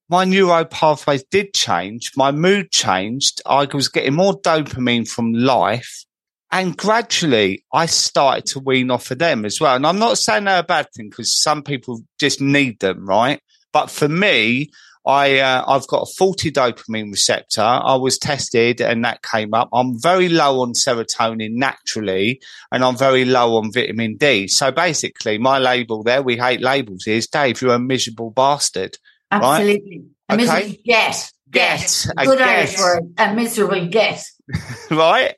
[0.09, 2.11] my neuro pathways did change.
[2.15, 3.41] My mood changed.
[3.45, 6.05] I was getting more dopamine from life.
[6.51, 9.75] And gradually I started to wean off of them as well.
[9.75, 13.41] And I'm not saying they're a bad thing because some people just need them, right?
[13.77, 14.71] But for me,
[15.05, 17.61] I, uh, I've got a faulty dopamine receptor.
[17.61, 19.69] I was tested and that came up.
[19.71, 24.47] I'm very low on serotonin naturally and I'm very low on vitamin D.
[24.47, 28.97] So basically my label there, we hate labels is Dave, you're a miserable bastard.
[29.29, 30.05] Absolutely.
[30.27, 30.29] Right?
[30.29, 30.41] A okay.
[30.41, 31.31] miserable get.
[31.51, 32.05] Get.
[32.17, 32.25] get.
[32.25, 33.03] Good Irish word.
[33.19, 34.23] A miserable get.
[34.89, 35.35] right.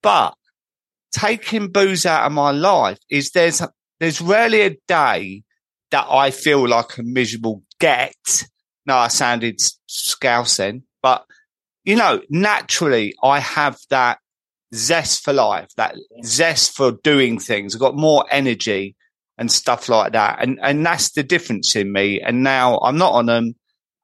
[0.00, 0.34] But
[1.10, 3.60] taking booze out of my life is there's,
[3.98, 5.42] there's rarely a day
[5.90, 8.14] that I feel like a miserable get.
[8.86, 11.24] No, I sounded scousing, but
[11.84, 14.18] you know, naturally I have that
[14.74, 17.74] zest for life, that zest for doing things.
[17.74, 18.94] I've got more energy
[19.38, 20.42] and stuff like that.
[20.42, 22.20] And, and that's the difference in me.
[22.20, 23.54] And now I'm not on them.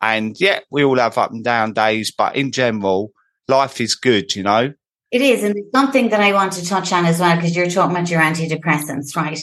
[0.00, 3.12] And yeah, we all have up and down days, but in general,
[3.48, 4.72] life is good, you know?
[5.10, 5.44] It is.
[5.44, 8.20] And something that I want to touch on as well, because you're talking about your
[8.20, 9.38] antidepressants, right?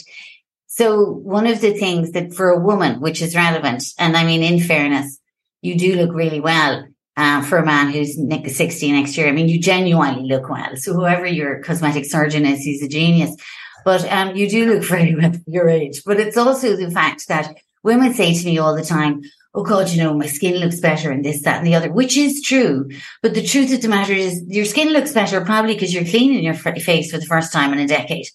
[0.76, 4.42] So one of the things that for a woman, which is relevant, and I mean,
[4.42, 5.20] in fairness,
[5.62, 9.28] you do look really well uh, for a man who's 60 next year.
[9.28, 10.74] I mean, you genuinely look well.
[10.74, 13.36] So whoever your cosmetic surgeon is, he's a genius.
[13.84, 16.02] But um, you do look very well for your age.
[16.04, 17.54] But it's also the fact that
[17.84, 19.22] women say to me all the time,
[19.54, 22.16] oh God, you know, my skin looks better and this, that and the other, which
[22.16, 22.90] is true.
[23.22, 26.42] But the truth of the matter is your skin looks better probably because you're cleaning
[26.42, 28.26] your face for the first time in a decade.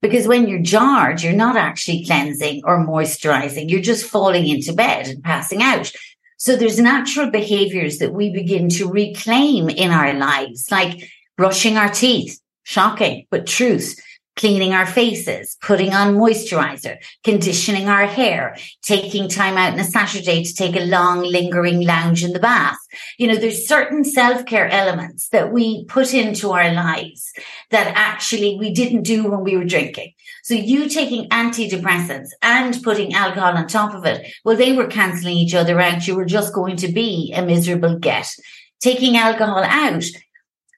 [0.00, 3.68] Because when you're jarred, you're not actually cleansing or moisturizing.
[3.68, 5.90] You're just falling into bed and passing out.
[6.36, 11.88] So there's natural behaviors that we begin to reclaim in our lives, like brushing our
[11.88, 12.40] teeth.
[12.62, 13.98] Shocking, but truth
[14.38, 20.44] cleaning our faces, putting on moisturizer, conditioning our hair, taking time out on a Saturday
[20.44, 22.78] to take a long lingering lounge in the bath.
[23.18, 27.32] You know, there's certain self-care elements that we put into our lives
[27.70, 30.12] that actually we didn't do when we were drinking.
[30.44, 35.36] So you taking antidepressants and putting alcohol on top of it, well, they were canceling
[35.36, 36.06] each other out.
[36.06, 38.32] You were just going to be a miserable get.
[38.80, 40.04] Taking alcohol out,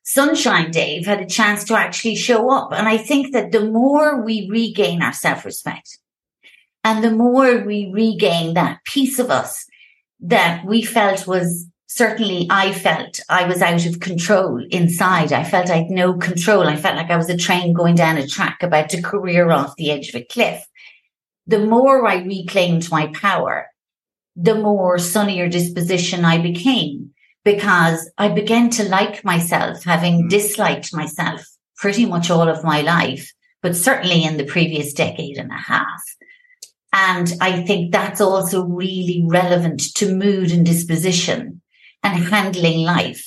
[0.02, 2.72] Sunshine Dave had a chance to actually show up.
[2.72, 5.98] And I think that the more we regain our self respect
[6.82, 9.66] and the more we regain that piece of us
[10.20, 15.32] that we felt was certainly I felt I was out of control inside.
[15.32, 16.66] I felt I had no control.
[16.66, 19.76] I felt like I was a train going down a track about to career off
[19.76, 20.64] the edge of a cliff.
[21.46, 23.66] The more I reclaimed my power,
[24.36, 27.12] the more sunnier disposition I became
[27.44, 30.30] because I began to like myself, having mm.
[30.30, 31.42] disliked myself
[31.76, 33.32] pretty much all of my life,
[33.62, 36.02] but certainly in the previous decade and a half.
[36.92, 41.62] And I think that's also really relevant to mood and disposition
[42.02, 43.24] and handling life,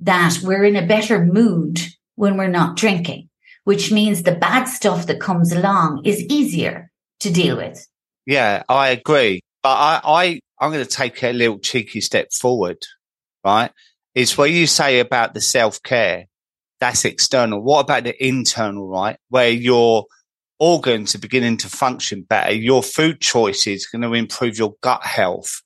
[0.00, 1.80] that we're in a better mood
[2.14, 3.28] when we're not drinking,
[3.64, 6.90] which means the bad stuff that comes along is easier
[7.20, 7.86] to deal with.
[8.26, 9.40] Yeah, I agree.
[9.62, 12.78] But I, I, I'm going to take a little cheeky step forward
[13.44, 13.70] right?
[14.14, 16.26] Is what you say about the self care,
[16.80, 17.62] that's external.
[17.62, 19.16] What about the internal, right?
[19.28, 20.06] Where your
[20.58, 22.52] organs are beginning to function better.
[22.52, 25.62] Your food choices are going to improve your gut health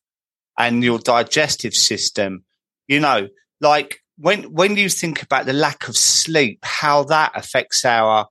[0.59, 2.45] and your digestive system.
[2.89, 3.29] You know,
[3.61, 8.29] like when, when you think about the lack of sleep, how that affects our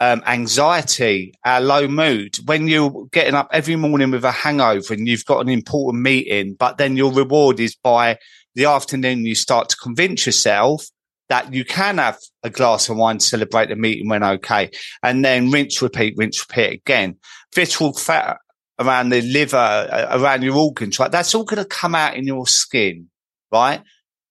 [0.00, 5.06] um, anxiety, our low mood, when you're getting up every morning with a hangover and
[5.06, 8.18] you've got an important meeting, but then your reward is by
[8.54, 10.86] the afternoon you start to convince yourself
[11.28, 14.70] that you can have a glass of wine to celebrate the meeting when okay,
[15.02, 17.16] and then rinse, repeat, rinse, repeat again.
[17.54, 18.38] Visceral fat
[18.78, 21.10] around the liver, uh, around your organs, right?
[21.10, 23.08] That's all going to come out in your skin,
[23.50, 23.82] right?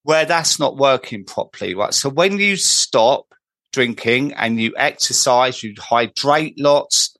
[0.03, 1.93] Where that's not working properly, right?
[1.93, 3.25] So when you stop
[3.71, 7.15] drinking and you exercise, you hydrate lots,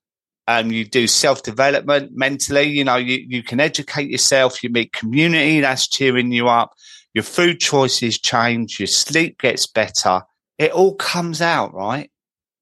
[0.48, 4.92] um, you do self development mentally, you know, you, you can educate yourself, you meet
[4.92, 6.74] community that's cheering you up,
[7.14, 10.24] your food choices change, your sleep gets better.
[10.58, 12.10] It all comes out, right?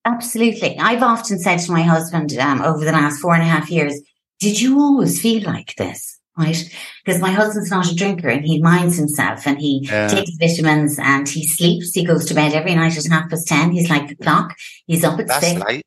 [0.06, 0.78] Absolutely.
[0.80, 4.00] I've often said to my husband um, over the last four and a half years,
[4.40, 6.18] did you always feel like this?
[6.38, 6.74] Right.
[7.04, 10.08] Because my husband's not a drinker and he minds himself and he yeah.
[10.08, 11.94] takes vitamins and he sleeps.
[11.94, 13.72] He goes to bed every night at half past 10.
[13.72, 14.56] He's like the clock.
[14.88, 15.62] He's up at That's six.
[15.62, 15.84] Late.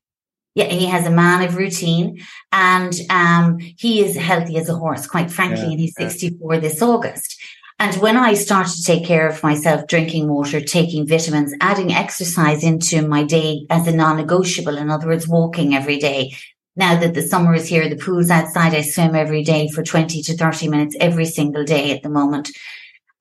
[0.54, 2.20] Yeah, he has a man of routine
[2.52, 6.60] and um, he is healthy as a horse, quite frankly, yeah, and he's 64 yeah.
[6.60, 7.40] this August.
[7.82, 12.62] And when I started to take care of myself, drinking water, taking vitamins, adding exercise
[12.62, 16.32] into my day as a non-negotiable, in other words, walking every day,
[16.76, 18.72] now that the summer is here, the pool's outside.
[18.72, 22.50] I swim every day for 20 to 30 minutes every single day at the moment.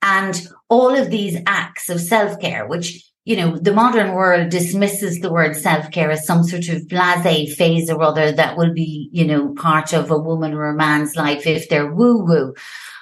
[0.03, 0.39] And
[0.69, 5.33] all of these acts of self care, which, you know, the modern world dismisses the
[5.33, 9.25] word self care as some sort of blase phase or other that will be, you
[9.25, 12.53] know, part of a woman or a man's life if they're woo woo.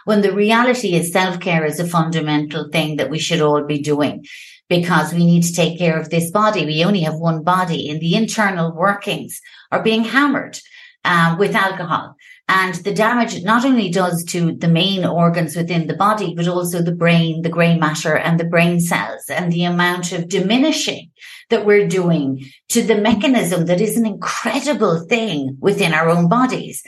[0.10, 3.78] When the reality is self care is a fundamental thing that we should all be
[3.78, 4.26] doing
[4.68, 6.66] because we need to take care of this body.
[6.66, 9.40] We only have one body and the internal workings
[9.72, 10.58] are being hammered
[11.06, 12.16] uh, with alcohol.
[12.48, 16.48] And the damage it not only does to the main organs within the body, but
[16.48, 21.12] also the brain, the grey matter and the brain cells and the amount of diminishing
[21.52, 26.82] that we're doing to the mechanism that is an incredible thing within our own bodies.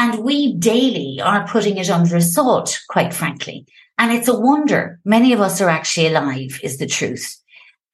[0.00, 3.66] And we daily are putting it under assault, quite frankly.
[3.98, 7.36] And it's a wonder many of us are actually alive is the truth.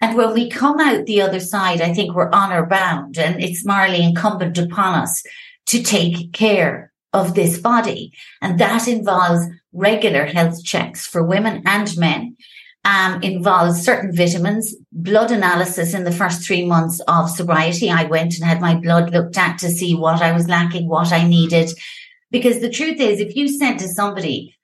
[0.00, 3.66] And when we come out the other side, I think we're honor bound and it's
[3.66, 5.20] morally incumbent upon us
[5.66, 8.12] to take care of this body.
[8.40, 12.36] And that involves regular health checks for women and men.
[12.86, 17.90] Um, involves certain vitamins, blood analysis in the first three months of sobriety.
[17.90, 21.12] I went and had my blood looked at to see what I was lacking, what
[21.12, 21.68] I needed.
[22.30, 24.54] Because the truth is, if you said to somebody,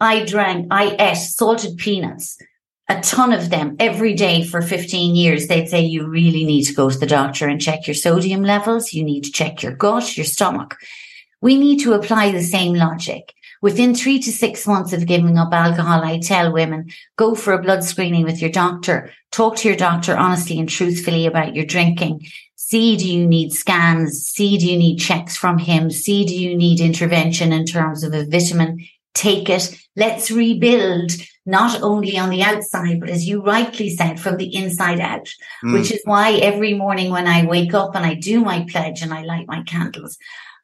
[0.00, 2.36] I drank, I ate salted peanuts,
[2.88, 5.46] a ton of them every day for 15 years.
[5.46, 8.92] They'd say you really need to go to the doctor and check your sodium levels.
[8.92, 10.76] You need to check your gut, your stomach.
[11.40, 13.34] We need to apply the same logic.
[13.60, 17.62] Within three to six months of giving up alcohol, I tell women, go for a
[17.62, 19.10] blood screening with your doctor.
[19.32, 22.26] Talk to your doctor honestly and truthfully about your drinking.
[22.56, 24.26] See, do you need scans?
[24.26, 25.90] See, do you need checks from him?
[25.90, 28.86] See, do you need intervention in terms of a vitamin?
[29.14, 29.76] Take it.
[29.96, 31.12] Let's rebuild
[31.48, 35.32] not only on the outside, but as you rightly said, from the inside out,
[35.64, 35.72] mm.
[35.72, 39.14] which is why every morning when I wake up and I do my pledge and
[39.14, 40.18] I light my candles,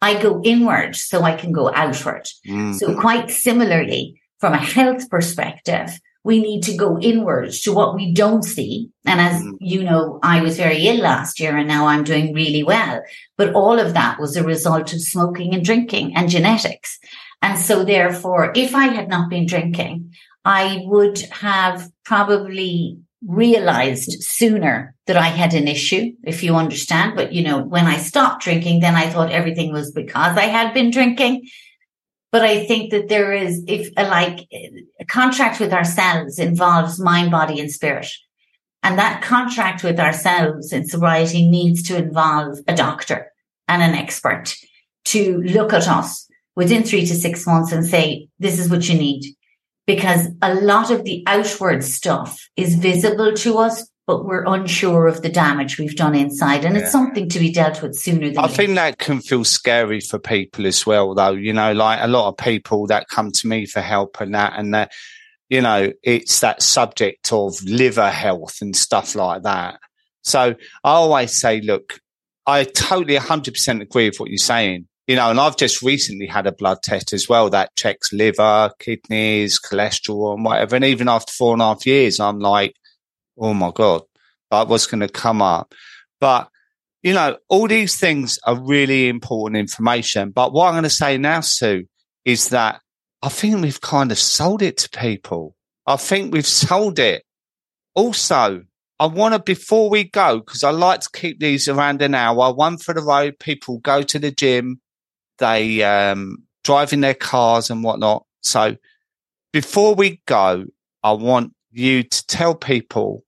[0.05, 2.27] I go inward so I can go outward.
[2.47, 2.75] Mm.
[2.75, 8.13] So quite similarly, from a health perspective, we need to go inward to what we
[8.13, 8.91] don't see.
[9.07, 9.57] And as mm.
[9.61, 13.03] you know, I was very ill last year and now I'm doing really well.
[13.39, 16.99] But all of that was a result of smoking and drinking and genetics.
[17.41, 20.13] And so therefore, if I had not been drinking,
[20.45, 24.21] I would have probably realized mm-hmm.
[24.21, 27.17] sooner that I had an issue, if you understand.
[27.17, 30.75] But, you know, when I stopped drinking, then I thought everything was because I had
[30.75, 31.49] been drinking.
[32.33, 37.31] But I think that there is, if uh, like a contract with ourselves involves mind,
[37.31, 38.09] body and spirit.
[38.83, 43.33] And that contract with ourselves in sobriety needs to involve a doctor
[43.69, 44.55] and an expert
[45.07, 48.99] to look at us within three to six months and say, this is what you
[48.99, 49.35] need.
[49.87, 55.23] Because a lot of the outward stuff is visible to us, but we're unsure of
[55.23, 56.65] the damage we've done inside.
[56.65, 56.83] And yeah.
[56.83, 58.55] it's something to be dealt with sooner than I later.
[58.55, 61.33] think that can feel scary for people as well, though.
[61.33, 64.55] You know, like a lot of people that come to me for help and that,
[64.57, 64.93] and that,
[65.49, 69.79] you know, it's that subject of liver health and stuff like that.
[70.23, 72.01] So I always say, look,
[72.47, 76.47] I totally 100% agree with what you're saying you know, and I've just recently had
[76.47, 80.77] a blood test as well that checks liver, kidneys, cholesterol, and whatever.
[80.77, 82.75] And even after four and a half years, I'm like,
[83.39, 84.03] oh my God,
[84.51, 85.75] like what's going to come up?
[86.21, 86.49] But,
[87.03, 90.31] you know, all these things are really important information.
[90.31, 91.85] But what I'm going to say now, Sue,
[92.25, 92.81] is that
[93.21, 95.55] I think we've kind of sold it to people.
[95.87, 97.25] I think we've sold it.
[97.95, 98.63] Also,
[98.99, 102.55] I want to, before we go, because I like to keep these around an hour,
[102.55, 104.81] one for the road, people go to the gym,
[105.39, 108.25] they um, their cars and whatnot.
[108.43, 108.77] So
[109.53, 110.65] before we go,
[111.03, 113.25] I want you to tell people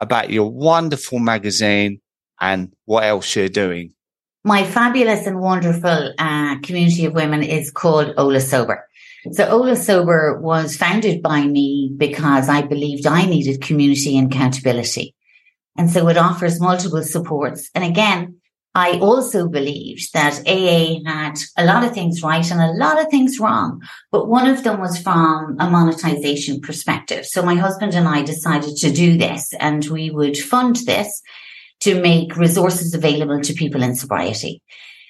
[0.00, 2.00] about your wonderful magazine
[2.40, 3.92] and what else you're doing.
[4.44, 8.86] My fabulous and wonderful uh, community of women is called Hola Sober.
[9.32, 15.14] So Hola Sober was founded by me because I believed I needed community and accountability.
[15.76, 17.70] And so it offers multiple supports.
[17.74, 18.35] And again,
[18.76, 23.08] I also believed that AA had a lot of things right and a lot of
[23.08, 23.80] things wrong,
[24.12, 27.24] but one of them was from a monetization perspective.
[27.24, 31.22] So my husband and I decided to do this and we would fund this
[31.80, 34.60] to make resources available to people in sobriety.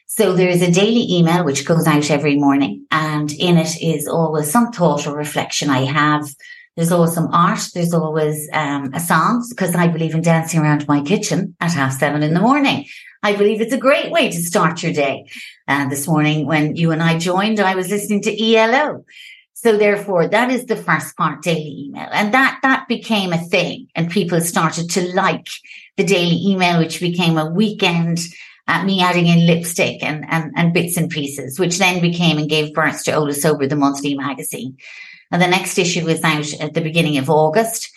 [0.07, 4.07] So there is a daily email which goes out every morning and in it is
[4.07, 6.25] always some thought or reflection I have.
[6.77, 7.67] There's always some art.
[7.75, 11.95] There's always um, a song because I believe in dancing around my kitchen at half
[11.95, 12.87] seven in the morning.
[13.23, 15.27] I believe it's a great way to start your day.
[15.67, 19.05] And uh, this morning when you and I joined, I was listening to ELO.
[19.55, 22.09] So therefore, that is the first part daily email.
[22.13, 25.49] And that, that became a thing and people started to like
[25.97, 28.21] the daily email, which became a weekend
[28.69, 32.49] uh, me adding in lipstick and, and, and bits and pieces, which then became and
[32.49, 34.77] gave birth to Hola Sober, the monthly magazine.
[35.31, 37.91] And the next issue was out at the beginning of August.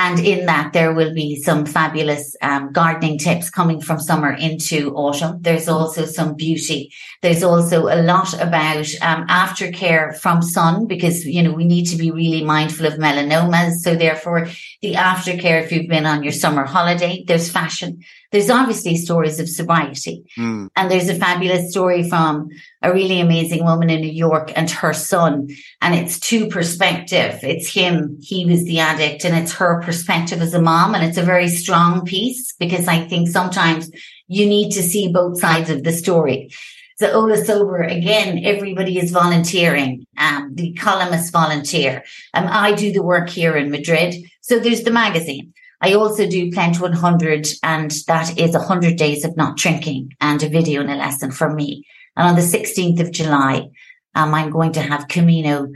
[0.00, 4.94] And in that, there will be some fabulous um, gardening tips coming from summer into
[4.94, 5.42] autumn.
[5.42, 6.92] There's also some beauty.
[7.20, 11.96] There's also a lot about um, aftercare from sun because, you know, we need to
[11.96, 13.78] be really mindful of melanomas.
[13.78, 14.46] So therefore,
[14.82, 18.04] the aftercare, if you've been on your summer holiday, there's fashion.
[18.30, 20.24] There's obviously stories of sobriety.
[20.38, 20.68] Mm.
[20.76, 22.48] And there's a fabulous story from
[22.82, 25.48] a really amazing woman in New York and her son.
[25.80, 27.38] And it's two perspective.
[27.42, 28.18] It's him.
[28.20, 30.94] He was the addict and it's her perspective as a mom.
[30.94, 33.90] And it's a very strong piece because I think sometimes
[34.26, 36.50] you need to see both sides of the story.
[36.98, 40.04] So Hola Sober, again, everybody is volunteering.
[40.18, 42.02] Um, the columnists volunteer.
[42.34, 44.16] Um, I do the work here in Madrid.
[44.40, 45.54] So there's the magazine.
[45.80, 50.48] I also do Pledge 100 and that is 100 days of not drinking and a
[50.48, 51.86] video and a lesson from me.
[52.16, 53.68] And on the 16th of July,
[54.14, 55.68] um, I'm going to have Camino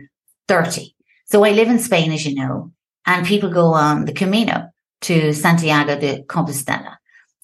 [0.48, 0.94] 30.
[1.26, 2.72] So I live in Spain, as you know,
[3.06, 4.70] and people go on the Camino
[5.02, 6.96] to Santiago de Compostela.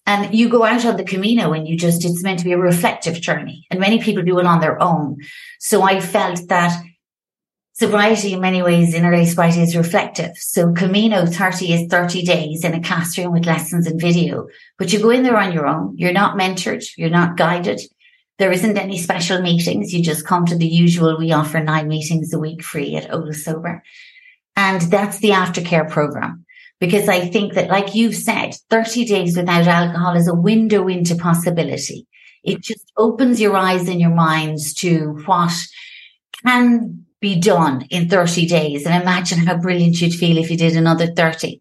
[0.07, 2.59] And you go out on the Camino and you just, it's meant to be a
[2.59, 3.67] reflective journey.
[3.71, 5.19] And many people do it on their own.
[5.61, 6.83] So I felt that
[7.79, 10.37] sobriety in many ways in early sobriety is reflective.
[10.37, 14.49] So Camino 30 is 30 days in a classroom with lessons and video,
[14.79, 15.97] but you go in there on your own.
[15.97, 16.85] You're not mentored.
[16.97, 17.81] You're not guided.
[18.39, 19.95] There isn't any special meetings.
[19.95, 21.18] You just come to the usual.
[21.18, 23.83] We offer nine meetings a week free at Hola Sober.
[24.57, 26.45] And that's the aftercare program.
[26.81, 31.16] Because I think that, like you've said, 30 days without alcohol is a window into
[31.16, 32.07] possibility.
[32.45, 35.53] It just opens your eyes and your minds to what
[36.45, 38.87] can be done in 30 days.
[38.87, 41.61] And imagine how brilliant you'd feel if you did another 30.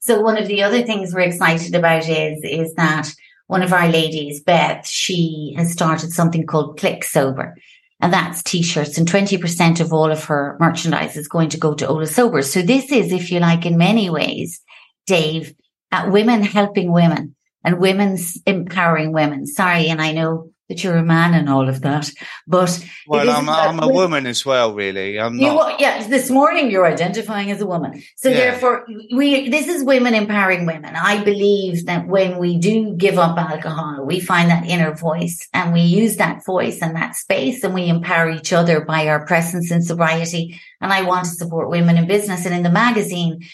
[0.00, 3.08] So one of the other things we're excited about is, is that
[3.46, 7.54] one of our ladies, Beth, she has started something called Click Sober.
[8.00, 11.86] And that's t-shirts and 20% of all of her merchandise is going to go to
[11.86, 12.42] Hola Sober.
[12.42, 14.60] So this is, if you like, in many ways,
[15.06, 15.54] Dave,
[15.90, 19.46] uh, women helping women and women's empowering women.
[19.46, 19.88] Sorry.
[19.88, 22.10] And I know that you're a man and all of that.
[22.46, 25.20] But well, I'm, I'm a woman as well, really.
[25.20, 25.78] I'm not.
[25.80, 28.36] You, yeah, this morning you're identifying as a woman, so yeah.
[28.36, 29.48] therefore we.
[29.48, 30.96] This is women empowering women.
[30.96, 35.72] I believe that when we do give up alcohol, we find that inner voice, and
[35.72, 39.70] we use that voice and that space, and we empower each other by our presence
[39.70, 40.60] in sobriety.
[40.80, 43.44] And I want to support women in business, and in the magazine,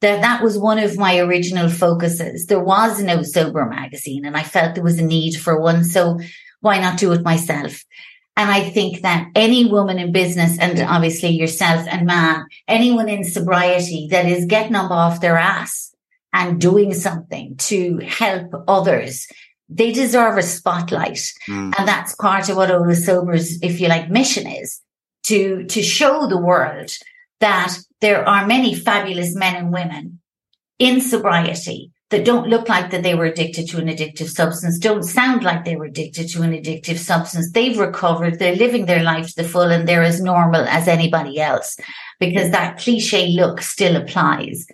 [0.00, 2.46] that that was one of my original focuses.
[2.46, 5.82] There was no sober magazine and I felt there was a need for one.
[5.82, 6.20] So
[6.60, 7.84] why not do it myself?
[8.36, 13.24] And I think that any woman in business and obviously yourself and man, anyone in
[13.24, 15.92] sobriety that is getting up off their ass
[16.32, 19.26] and doing something to help others,
[19.68, 21.32] they deserve a spotlight.
[21.48, 21.74] Mm.
[21.76, 24.80] And that's part of what Hola Sober's, if you like, mission is
[25.24, 26.92] to, to show the world
[27.40, 30.20] that there are many fabulous men and women
[30.78, 35.02] in sobriety that don't look like that they were addicted to an addictive substance, don't
[35.02, 37.52] sound like they were addicted to an addictive substance.
[37.52, 38.38] They've recovered.
[38.38, 41.76] They're living their life to the full and they're as normal as anybody else
[42.18, 44.66] because that cliche look still applies.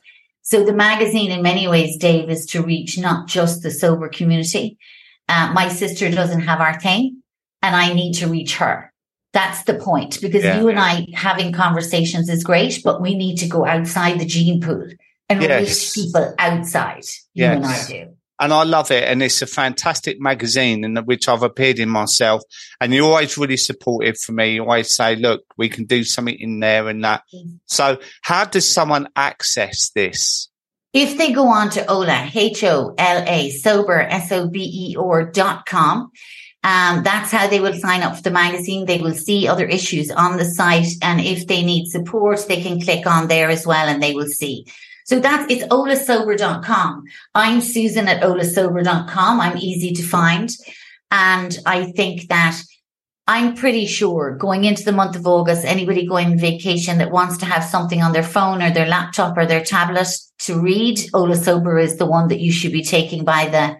[0.43, 4.79] So the magazine in many ways, Dave, is to reach not just the sober community.
[5.29, 7.23] Uh, my sister doesn't have our thing
[7.63, 8.93] and I need to reach her.
[9.33, 10.61] That's the point because yeah.
[10.61, 14.61] you and I having conversations is great, but we need to go outside the gene
[14.61, 14.87] pool
[15.43, 15.95] and yes.
[15.95, 17.05] people outside.
[17.35, 17.57] You yes.
[17.57, 19.05] and I do and I love it.
[19.05, 22.43] And it's a fantastic magazine in which I've appeared in myself.
[22.81, 24.55] And you're always really supportive for me.
[24.55, 27.23] You always say, look, we can do something in there and that.
[27.35, 27.57] Mm-hmm.
[27.67, 30.49] So how does someone access this?
[30.93, 36.13] If they go on to Hola, H-O-L-A, sober, S-O-B-E-R dot com,
[36.63, 38.87] um, that's how they will sign up for the magazine.
[38.87, 40.87] They will see other issues on the site.
[41.03, 44.29] And if they need support, they can click on there as well and they will
[44.29, 44.67] see.
[45.05, 47.05] So that's, it's holasober.com.
[47.35, 49.41] I'm Susan at holasober.com.
[49.41, 50.51] I'm easy to find.
[51.11, 52.61] And I think that
[53.27, 57.39] I'm pretty sure going into the month of August, anybody going on vacation that wants
[57.39, 60.09] to have something on their phone or their laptop or their tablet
[60.41, 63.77] to read, Hola Sober is the one that you should be taking by the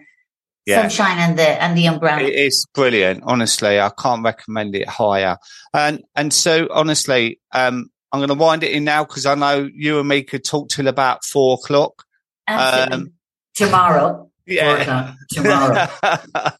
[0.65, 0.81] yeah.
[0.81, 2.23] sunshine and the and the umbrella.
[2.23, 3.23] It's brilliant.
[3.25, 5.37] Honestly, I can't recommend it higher.
[5.73, 9.69] And and so honestly, um, I'm going to wind it in now because I know
[9.73, 12.05] you and me could talk till about four o'clock.
[12.47, 13.11] Um,
[13.53, 14.31] tomorrow.
[14.47, 15.15] Yeah.
[15.31, 15.87] Tomorrow.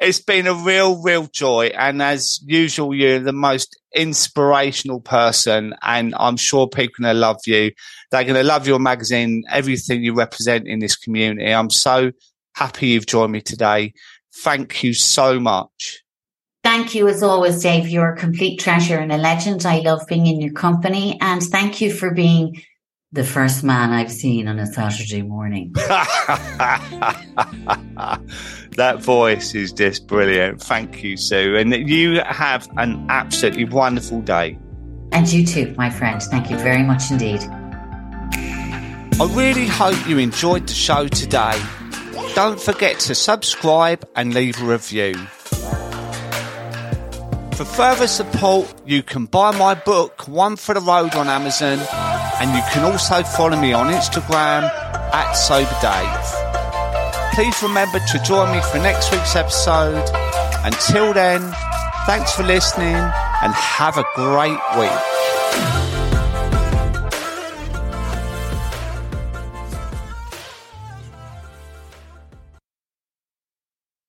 [0.00, 1.66] it's been a real, real joy.
[1.66, 5.74] And as usual, you're the most inspirational person.
[5.82, 7.72] And I'm sure people are going to love you.
[8.10, 11.52] They're going to love your magazine, everything you represent in this community.
[11.52, 12.12] I'm so
[12.54, 13.92] happy you've joined me today.
[14.36, 16.02] Thank you so much.
[16.68, 17.88] Thank you as always, Dave.
[17.88, 19.64] You're a complete treasure and a legend.
[19.64, 22.62] I love being in your company and thank you for being
[23.10, 25.72] the first man I've seen on a Saturday morning.
[25.76, 27.16] that
[28.98, 30.60] voice is just brilliant.
[30.60, 31.56] Thank you, Sue.
[31.56, 34.58] And you have an absolutely wonderful day.
[35.12, 36.22] And you too, my friend.
[36.22, 37.40] Thank you very much indeed.
[39.18, 41.58] I really hope you enjoyed the show today.
[42.34, 45.14] Don't forget to subscribe and leave a review.
[47.58, 51.80] For further support, you can buy my book, One for the Road, on Amazon,
[52.40, 54.62] and you can also follow me on Instagram
[55.12, 57.34] at Sober Dave.
[57.34, 60.08] Please remember to join me for next week's episode.
[60.64, 61.52] Until then,
[62.06, 65.87] thanks for listening and have a great week.